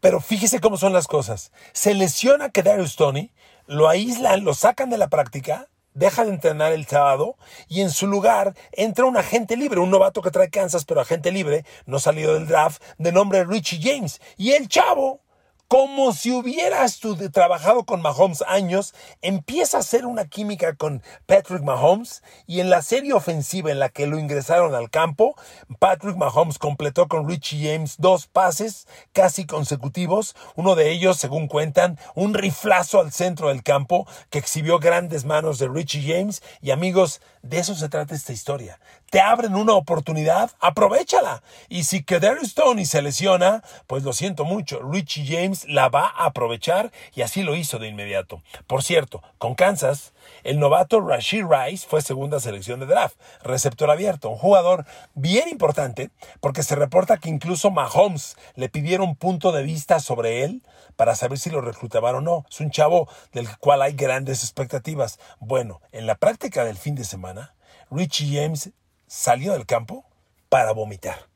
Pero 0.00 0.20
fíjese 0.20 0.60
cómo 0.60 0.76
son 0.76 0.92
las 0.92 1.06
cosas. 1.06 1.52
Se 1.72 1.94
lesiona 1.94 2.50
Kadarius 2.50 2.96
Tony, 2.96 3.32
lo 3.66 3.88
aíslan, 3.88 4.44
lo 4.44 4.54
sacan 4.54 4.90
de 4.90 4.98
la 4.98 5.08
práctica, 5.08 5.68
deja 5.94 6.24
de 6.24 6.30
entrenar 6.30 6.72
el 6.72 6.86
sábado 6.86 7.36
y 7.68 7.80
en 7.80 7.90
su 7.90 8.06
lugar 8.06 8.54
entra 8.72 9.06
un 9.06 9.16
agente 9.16 9.56
libre, 9.56 9.80
un 9.80 9.90
novato 9.90 10.20
que 10.22 10.30
trae 10.30 10.50
Kansas, 10.50 10.84
pero 10.84 11.00
agente 11.00 11.32
libre, 11.32 11.64
no 11.86 11.98
salido 11.98 12.34
del 12.34 12.46
draft, 12.46 12.82
de 12.98 13.12
nombre 13.12 13.44
Richie 13.44 13.80
James. 13.82 14.20
Y 14.36 14.52
el 14.52 14.68
chavo 14.68 15.20
como 15.68 16.12
si 16.12 16.30
hubieras 16.30 17.00
trabajado 17.32 17.84
con 17.84 18.00
Mahomes 18.00 18.44
años, 18.46 18.94
empieza 19.20 19.78
a 19.78 19.80
hacer 19.80 20.06
una 20.06 20.26
química 20.26 20.76
con 20.76 21.02
Patrick 21.26 21.62
Mahomes 21.62 22.22
y 22.46 22.60
en 22.60 22.70
la 22.70 22.82
serie 22.82 23.12
ofensiva 23.12 23.72
en 23.72 23.80
la 23.80 23.88
que 23.88 24.06
lo 24.06 24.18
ingresaron 24.18 24.74
al 24.74 24.90
campo, 24.90 25.34
Patrick 25.80 26.16
Mahomes 26.16 26.58
completó 26.58 27.08
con 27.08 27.28
Richie 27.28 27.72
James 27.72 27.96
dos 27.98 28.28
pases 28.28 28.86
casi 29.12 29.44
consecutivos, 29.44 30.36
uno 30.54 30.76
de 30.76 30.92
ellos, 30.92 31.16
según 31.16 31.48
cuentan, 31.48 31.98
un 32.14 32.34
riflazo 32.34 33.00
al 33.00 33.10
centro 33.10 33.48
del 33.48 33.64
campo 33.64 34.06
que 34.30 34.38
exhibió 34.38 34.78
grandes 34.78 35.24
manos 35.24 35.58
de 35.58 35.68
Richie 35.68 36.14
James 36.14 36.42
y 36.60 36.70
amigos, 36.70 37.20
de 37.42 37.58
eso 37.58 37.74
se 37.74 37.88
trata 37.88 38.14
esta 38.14 38.32
historia. 38.32 38.78
Te 39.10 39.20
abren 39.20 39.54
una 39.54 39.74
oportunidad, 39.74 40.50
aprovechala. 40.60 41.42
Y 41.68 41.84
si 41.84 42.02
Kadarius 42.02 42.54
Tony 42.54 42.84
se 42.86 43.02
lesiona, 43.02 43.62
pues 43.86 44.02
lo 44.02 44.12
siento 44.12 44.44
mucho, 44.44 44.80
Richie 44.82 45.24
James 45.26 45.64
la 45.68 45.88
va 45.88 46.08
a 46.08 46.26
aprovechar 46.26 46.90
y 47.14 47.22
así 47.22 47.42
lo 47.42 47.54
hizo 47.54 47.78
de 47.78 47.88
inmediato. 47.88 48.42
Por 48.66 48.82
cierto, 48.82 49.22
con 49.38 49.54
Kansas, 49.54 50.12
el 50.42 50.58
novato 50.58 51.00
Rashid 51.00 51.44
Rice 51.48 51.86
fue 51.88 52.02
segunda 52.02 52.40
selección 52.40 52.80
de 52.80 52.86
draft, 52.86 53.16
receptor 53.42 53.90
abierto, 53.90 54.28
un 54.28 54.38
jugador 54.38 54.86
bien 55.14 55.48
importante 55.48 56.10
porque 56.40 56.64
se 56.64 56.74
reporta 56.74 57.18
que 57.18 57.28
incluso 57.28 57.70
Mahomes 57.70 58.36
le 58.56 58.68
pidieron 58.68 59.14
punto 59.14 59.52
de 59.52 59.62
vista 59.62 60.00
sobre 60.00 60.42
él 60.44 60.62
para 60.96 61.14
saber 61.14 61.38
si 61.38 61.50
lo 61.50 61.60
reclutaban 61.60 62.16
o 62.16 62.20
no. 62.20 62.44
Es 62.50 62.60
un 62.60 62.70
chavo 62.70 63.08
del 63.32 63.48
cual 63.58 63.82
hay 63.82 63.92
grandes 63.92 64.42
expectativas. 64.42 65.18
Bueno, 65.38 65.80
en 65.92 66.06
la 66.06 66.16
práctica 66.16 66.64
del 66.64 66.76
fin 66.76 66.94
de 66.94 67.04
semana, 67.04 67.54
Richie 67.90 68.40
James 68.40 68.70
salió 69.06 69.52
del 69.52 69.66
campo 69.66 70.04
para 70.48 70.72
vomitar 70.72 71.26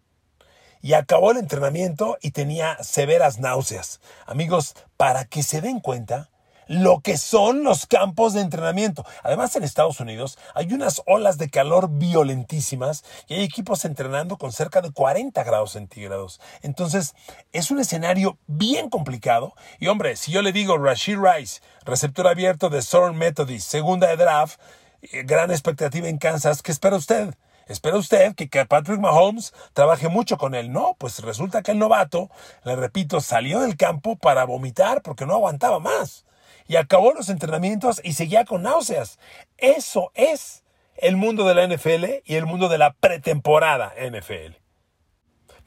y 0.82 0.94
acabó 0.94 1.30
el 1.30 1.38
entrenamiento 1.38 2.18
y 2.22 2.30
tenía 2.30 2.82
severas 2.82 3.38
náuseas. 3.38 4.00
Amigos, 4.26 4.74
para 4.96 5.24
que 5.24 5.42
se 5.42 5.60
den 5.60 5.80
cuenta 5.80 6.30
lo 6.66 7.00
que 7.00 7.18
son 7.18 7.64
los 7.64 7.86
campos 7.86 8.32
de 8.32 8.42
entrenamiento. 8.42 9.04
Además, 9.24 9.56
en 9.56 9.64
Estados 9.64 9.98
Unidos 9.98 10.38
hay 10.54 10.72
unas 10.72 11.02
olas 11.04 11.36
de 11.36 11.50
calor 11.50 11.88
violentísimas 11.90 13.04
y 13.26 13.34
hay 13.34 13.42
equipos 13.42 13.84
entrenando 13.84 14.38
con 14.38 14.52
cerca 14.52 14.80
de 14.80 14.92
40 14.92 15.42
grados 15.42 15.72
centígrados. 15.72 16.40
Entonces, 16.62 17.14
es 17.52 17.72
un 17.72 17.80
escenario 17.80 18.38
bien 18.46 18.88
complicado. 18.88 19.54
Y 19.80 19.88
hombre, 19.88 20.14
si 20.14 20.30
yo 20.30 20.42
le 20.42 20.52
digo 20.52 20.78
Rashid 20.78 21.18
Rice, 21.18 21.60
receptor 21.84 22.28
abierto 22.28 22.70
de 22.70 22.82
Southern 22.82 23.18
Methodist, 23.18 23.68
segunda 23.68 24.06
de 24.06 24.16
draft, 24.16 24.60
eh, 25.02 25.24
gran 25.24 25.50
expectativa 25.50 26.06
en 26.08 26.18
Kansas, 26.18 26.62
¿qué 26.62 26.70
espera 26.70 26.94
usted? 26.94 27.34
Espera 27.72 27.96
usted 27.96 28.34
que, 28.34 28.66
Patrick 28.66 29.00
Mahomes 29.00 29.54
trabaje 29.72 30.08
mucho 30.08 30.36
con 30.36 30.54
él. 30.54 30.72
No, 30.72 30.96
pues 30.98 31.20
resulta 31.20 31.62
que 31.62 31.70
el 31.72 31.78
novato, 31.78 32.30
le 32.64 32.76
repito, 32.76 33.20
salió 33.20 33.60
del 33.60 33.76
campo 33.76 34.16
para 34.16 34.44
vomitar 34.44 35.02
porque 35.02 35.26
no 35.26 35.34
aguantaba 35.34 35.78
más. 35.78 36.24
Y 36.66 36.76
acabó 36.76 37.12
los 37.12 37.28
entrenamientos 37.28 38.00
y 38.04 38.12
seguía 38.12 38.44
con 38.44 38.62
náuseas. 38.62 39.18
Eso 39.58 40.12
es 40.14 40.64
el 40.96 41.16
mundo 41.16 41.46
de 41.46 41.54
la 41.54 41.66
NFL 41.66 42.22
y 42.24 42.34
el 42.36 42.46
mundo 42.46 42.68
de 42.68 42.78
la 42.78 42.92
pretemporada 42.92 43.92
NFL. 43.96 44.59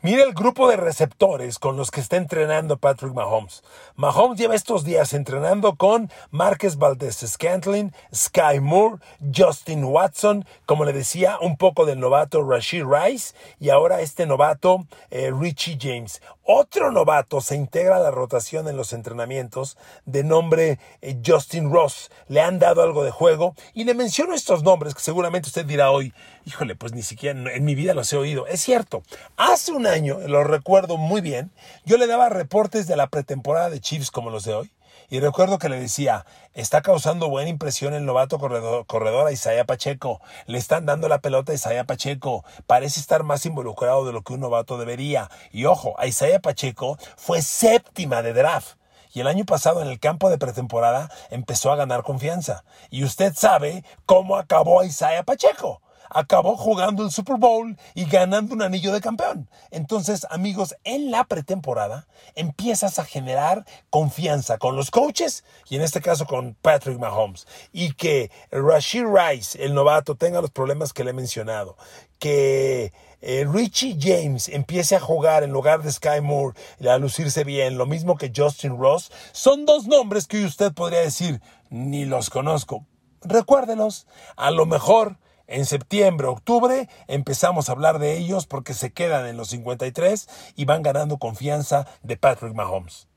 Mira 0.06 0.26
el 0.26 0.34
grupo 0.34 0.68
de 0.68 0.76
receptores 0.76 1.60
con 1.60 1.78
los 1.78 1.90
que 1.90 2.02
está 2.02 2.18
entrenando 2.18 2.76
Patrick 2.76 3.14
Mahomes. 3.14 3.64
Mahomes 3.96 4.38
lleva 4.38 4.54
estos 4.54 4.84
días 4.84 5.14
entrenando 5.14 5.78
con 5.78 6.12
Marques 6.30 6.76
Valdez 6.76 7.26
Scantling, 7.26 7.94
Sky 8.14 8.60
Moore, 8.60 8.98
Justin 9.34 9.86
Watson, 9.86 10.46
como 10.66 10.84
le 10.84 10.92
decía, 10.92 11.38
un 11.40 11.56
poco 11.56 11.86
del 11.86 12.02
novato 12.02 12.44
Rashid 12.44 12.84
Rice 12.84 13.34
y 13.62 13.70
ahora 13.70 14.02
este 14.02 14.26
novato 14.26 14.86
eh, 15.10 15.32
Richie 15.32 15.78
James. 15.80 16.22
Otro 16.46 16.92
novato 16.92 17.40
se 17.40 17.56
integra 17.56 17.96
a 17.96 18.00
la 18.00 18.12
rotación 18.12 18.68
en 18.68 18.76
los 18.76 18.92
entrenamientos 18.92 19.78
de 20.06 20.26
nombre 20.26 20.80
eh, 21.02 21.18
Justin 21.26 21.72
Ross. 21.72 22.12
Le 22.28 22.42
han 22.42 22.60
dado 22.60 22.84
algo 22.84 23.06
de 23.06 23.12
juego 23.12 23.56
y 23.74 23.86
le 23.86 23.94
menciono 23.94 24.34
estos 24.34 24.64
nombres 24.64 24.94
que 24.96 25.00
seguramente 25.00 25.48
usted 25.48 25.66
dirá 25.66 25.92
hoy, 25.92 26.14
híjole, 26.46 26.76
pues 26.76 26.92
ni 26.92 27.04
siquiera 27.04 27.54
en 27.54 27.64
mi 27.64 27.76
vida 27.76 27.94
los 27.94 28.12
he 28.12 28.18
oído. 28.18 28.46
Es 28.48 28.60
cierto, 28.60 29.04
hace 29.38 29.72
una 29.72 29.93
lo 30.02 30.44
recuerdo 30.44 30.98
muy 30.98 31.22
bien, 31.22 31.52
yo 31.86 31.98
le 31.98 32.08
daba 32.08 32.30
reportes 32.30 32.88
de 32.88 32.96
la 32.96 33.08
pretemporada 33.08 33.70
de 33.70 33.80
Chiefs 33.80 34.12
como 34.12 34.30
los 34.30 34.44
de 34.44 34.54
hoy. 34.56 34.72
Y 35.10 35.20
recuerdo 35.20 35.60
que 35.60 35.70
le 35.70 35.80
decía, 35.80 36.26
está 36.54 36.82
causando 36.82 37.30
buena 37.30 37.50
impresión 37.50 37.94
el 37.94 38.06
novato 38.06 38.40
corredor, 38.40 39.28
a 39.28 39.32
Isaiah 39.32 39.66
Pacheco. 39.66 40.22
Le 40.48 40.58
están 40.58 40.86
dando 40.86 41.08
la 41.08 41.20
pelota 41.20 41.52
a 41.52 41.56
Isaiah 41.56 41.84
Pacheco. 41.84 42.44
Parece 42.66 43.00
estar 43.00 43.24
más 43.24 43.46
involucrado 43.46 44.06
de 44.06 44.14
lo 44.14 44.24
que 44.24 44.34
un 44.34 44.40
novato 44.40 44.78
debería. 44.78 45.30
Y 45.52 45.66
ojo, 45.66 45.94
a 46.00 46.08
Isaiah 46.08 46.40
Pacheco 46.40 46.98
fue 47.16 47.42
séptima 47.42 48.22
de 48.22 48.34
draft. 48.34 48.78
Y 49.14 49.20
el 49.20 49.28
año 49.28 49.46
pasado 49.46 49.84
en 49.84 49.88
el 49.88 50.00
campo 50.00 50.32
de 50.32 50.40
pretemporada 50.40 51.12
empezó 51.30 51.72
a 51.72 51.76
ganar 51.76 52.02
confianza. 52.02 52.64
Y 52.90 53.04
usted 53.04 53.34
sabe 53.36 53.84
cómo 54.08 54.38
acabó 54.38 54.84
Isaiah 54.84 55.24
Pacheco 55.24 55.82
acabó 56.14 56.56
jugando 56.56 57.04
el 57.04 57.12
Super 57.12 57.38
Bowl 57.38 57.78
y 57.96 58.06
ganando 58.06 58.54
un 58.54 58.62
anillo 58.62 58.94
de 58.94 59.02
campeón. 59.02 59.50
Entonces, 59.72 60.26
amigos, 60.30 60.76
en 60.84 61.12
la 61.12 61.26
pretemporada 61.26 62.08
empiezas 62.36 63.00
a 63.00 63.06
generar 63.06 63.66
confianza 63.90 64.58
con 64.58 64.76
los 64.76 64.92
coaches 64.92 65.44
y 65.70 65.76
en 65.76 65.82
este 65.82 66.02
caso 66.02 66.26
con 66.26 66.56
Patrick 66.62 67.00
Mahomes. 67.00 67.48
Y 67.72 67.94
que 67.94 68.32
Rashid 68.52 69.06
Rice, 69.06 69.64
el 69.64 69.74
novato, 69.74 70.16
tenga 70.16 70.42
los 70.42 70.52
problemas 70.52 70.94
que 70.94 71.04
le 71.04 71.10
he 71.10 71.14
mencionado. 71.14 71.76
Que 72.20 72.94
eh, 73.22 73.46
Richie 73.50 73.98
James 74.00 74.50
empiece 74.50 74.96
a 74.96 75.00
jugar 75.00 75.44
en 75.44 75.52
lugar 75.52 75.82
de 75.82 75.92
Sky 75.92 76.22
Moore, 76.22 76.58
a 76.88 76.98
lucirse 76.98 77.44
bien, 77.44 77.78
lo 77.78 77.86
mismo 77.86 78.18
que 78.18 78.32
Justin 78.36 78.78
Ross, 78.78 79.12
son 79.32 79.66
dos 79.66 79.88
nombres 79.88 80.28
que 80.28 80.44
usted 80.44 80.74
podría 80.74 81.00
decir, 81.00 81.42
ni 81.70 82.06
los 82.06 82.30
conozco. 82.30 82.86
Recuérdelos, 83.22 84.08
a 84.36 84.52
lo 84.52 84.66
mejor 84.66 85.18
en 85.48 85.66
septiembre, 85.66 86.28
octubre 86.28 86.90
empezamos 87.08 87.68
a 87.68 87.74
hablar 87.74 88.00
de 88.00 88.18
ellos 88.18 88.48
porque 88.48 88.74
se 88.74 88.94
quedan 88.94 89.26
en 89.28 89.38
los 89.38 89.50
53 89.50 90.30
y 90.56 90.66
van 90.66 90.84
ganando 90.84 91.18
confianza 91.18 91.86
de 92.02 92.18
Patrick 92.18 92.54
Mahomes. 92.54 93.08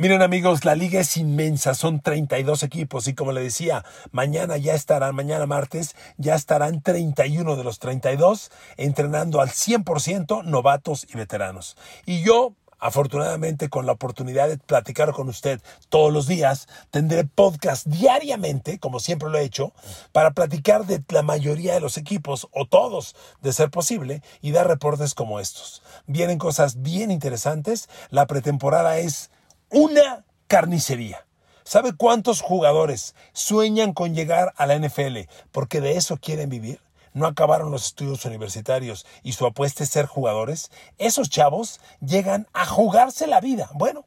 Miren 0.00 0.22
amigos, 0.22 0.64
la 0.64 0.74
liga 0.74 1.00
es 1.00 1.18
inmensa, 1.18 1.74
son 1.74 2.00
32 2.00 2.62
equipos 2.62 3.06
y 3.06 3.14
como 3.14 3.32
le 3.32 3.42
decía, 3.42 3.84
mañana 4.12 4.56
ya 4.56 4.72
estarán, 4.72 5.14
mañana 5.14 5.44
martes, 5.44 5.94
ya 6.16 6.36
estarán 6.36 6.80
31 6.80 7.54
de 7.54 7.64
los 7.64 7.78
32 7.80 8.50
entrenando 8.78 9.42
al 9.42 9.50
100% 9.50 10.44
novatos 10.44 11.06
y 11.12 11.18
veteranos. 11.18 11.76
Y 12.06 12.22
yo 12.22 12.54
afortunadamente 12.80 13.68
con 13.68 13.86
la 13.86 13.92
oportunidad 13.92 14.48
de 14.48 14.58
platicar 14.58 15.12
con 15.12 15.28
usted 15.28 15.60
todos 15.88 16.12
los 16.12 16.26
días, 16.26 16.68
tendré 16.90 17.24
podcast 17.24 17.86
diariamente, 17.86 18.78
como 18.78 19.00
siempre 19.00 19.28
lo 19.28 19.38
he 19.38 19.44
hecho, 19.44 19.72
para 20.12 20.32
platicar 20.32 20.86
de 20.86 21.02
la 21.08 21.22
mayoría 21.22 21.74
de 21.74 21.80
los 21.80 21.96
equipos, 21.96 22.48
o 22.52 22.66
todos, 22.66 23.14
de 23.42 23.52
ser 23.52 23.70
posible, 23.70 24.22
y 24.40 24.52
dar 24.52 24.66
reportes 24.66 25.14
como 25.14 25.40
estos. 25.40 25.82
Vienen 26.06 26.38
cosas 26.38 26.82
bien 26.82 27.10
interesantes. 27.10 27.88
La 28.10 28.26
pretemporada 28.26 28.98
es 28.98 29.30
una 29.70 30.24
carnicería. 30.46 31.26
¿Sabe 31.64 31.92
cuántos 31.92 32.40
jugadores 32.40 33.14
sueñan 33.32 33.92
con 33.92 34.14
llegar 34.14 34.52
a 34.56 34.66
la 34.66 34.76
NFL 34.76 35.28
porque 35.52 35.80
de 35.80 35.96
eso 35.96 36.16
quieren 36.16 36.48
vivir? 36.48 36.80
No 37.12 37.26
acabaron 37.26 37.70
los 37.70 37.86
estudios 37.86 38.24
universitarios 38.24 39.06
y 39.22 39.32
su 39.32 39.46
apuesta 39.46 39.84
es 39.84 39.90
ser 39.90 40.06
jugadores, 40.06 40.70
esos 40.98 41.30
chavos 41.30 41.80
llegan 42.00 42.46
a 42.52 42.66
jugarse 42.66 43.26
la 43.26 43.40
vida. 43.40 43.70
Bueno, 43.74 44.04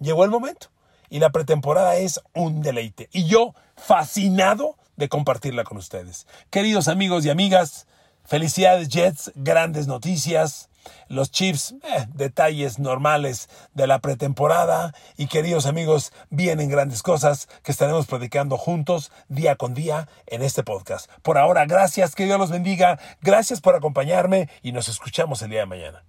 llegó 0.00 0.24
el 0.24 0.30
momento 0.30 0.68
y 1.10 1.18
la 1.18 1.30
pretemporada 1.30 1.96
es 1.96 2.20
un 2.34 2.62
deleite. 2.62 3.08
Y 3.12 3.26
yo 3.26 3.54
fascinado 3.76 4.76
de 4.96 5.08
compartirla 5.08 5.64
con 5.64 5.76
ustedes. 5.76 6.26
Queridos 6.50 6.88
amigos 6.88 7.24
y 7.24 7.30
amigas, 7.30 7.86
felicidades 8.24 8.88
Jets, 8.88 9.32
grandes 9.34 9.86
noticias 9.86 10.68
los 11.08 11.30
Chiefs, 11.30 11.74
eh, 11.82 12.06
detalles 12.14 12.78
normales 12.78 13.48
de 13.74 13.86
la 13.86 13.98
pretemporada. 13.98 14.94
Y 15.16 15.26
queridos 15.26 15.66
amigos, 15.66 16.12
vienen 16.30 16.68
grandes 16.68 17.02
cosas 17.02 17.48
que 17.62 17.72
estaremos 17.72 18.06
predicando 18.06 18.56
juntos 18.56 19.12
día 19.28 19.56
con 19.56 19.74
día 19.74 20.08
en 20.26 20.42
este 20.42 20.62
podcast. 20.62 21.10
Por 21.22 21.38
ahora, 21.38 21.66
gracias, 21.66 22.14
que 22.14 22.24
Dios 22.24 22.38
los 22.38 22.50
bendiga, 22.50 22.98
gracias 23.22 23.60
por 23.60 23.74
acompañarme 23.74 24.48
y 24.62 24.72
nos 24.72 24.88
escuchamos 24.88 25.42
el 25.42 25.50
día 25.50 25.60
de 25.60 25.66
mañana. 25.66 26.04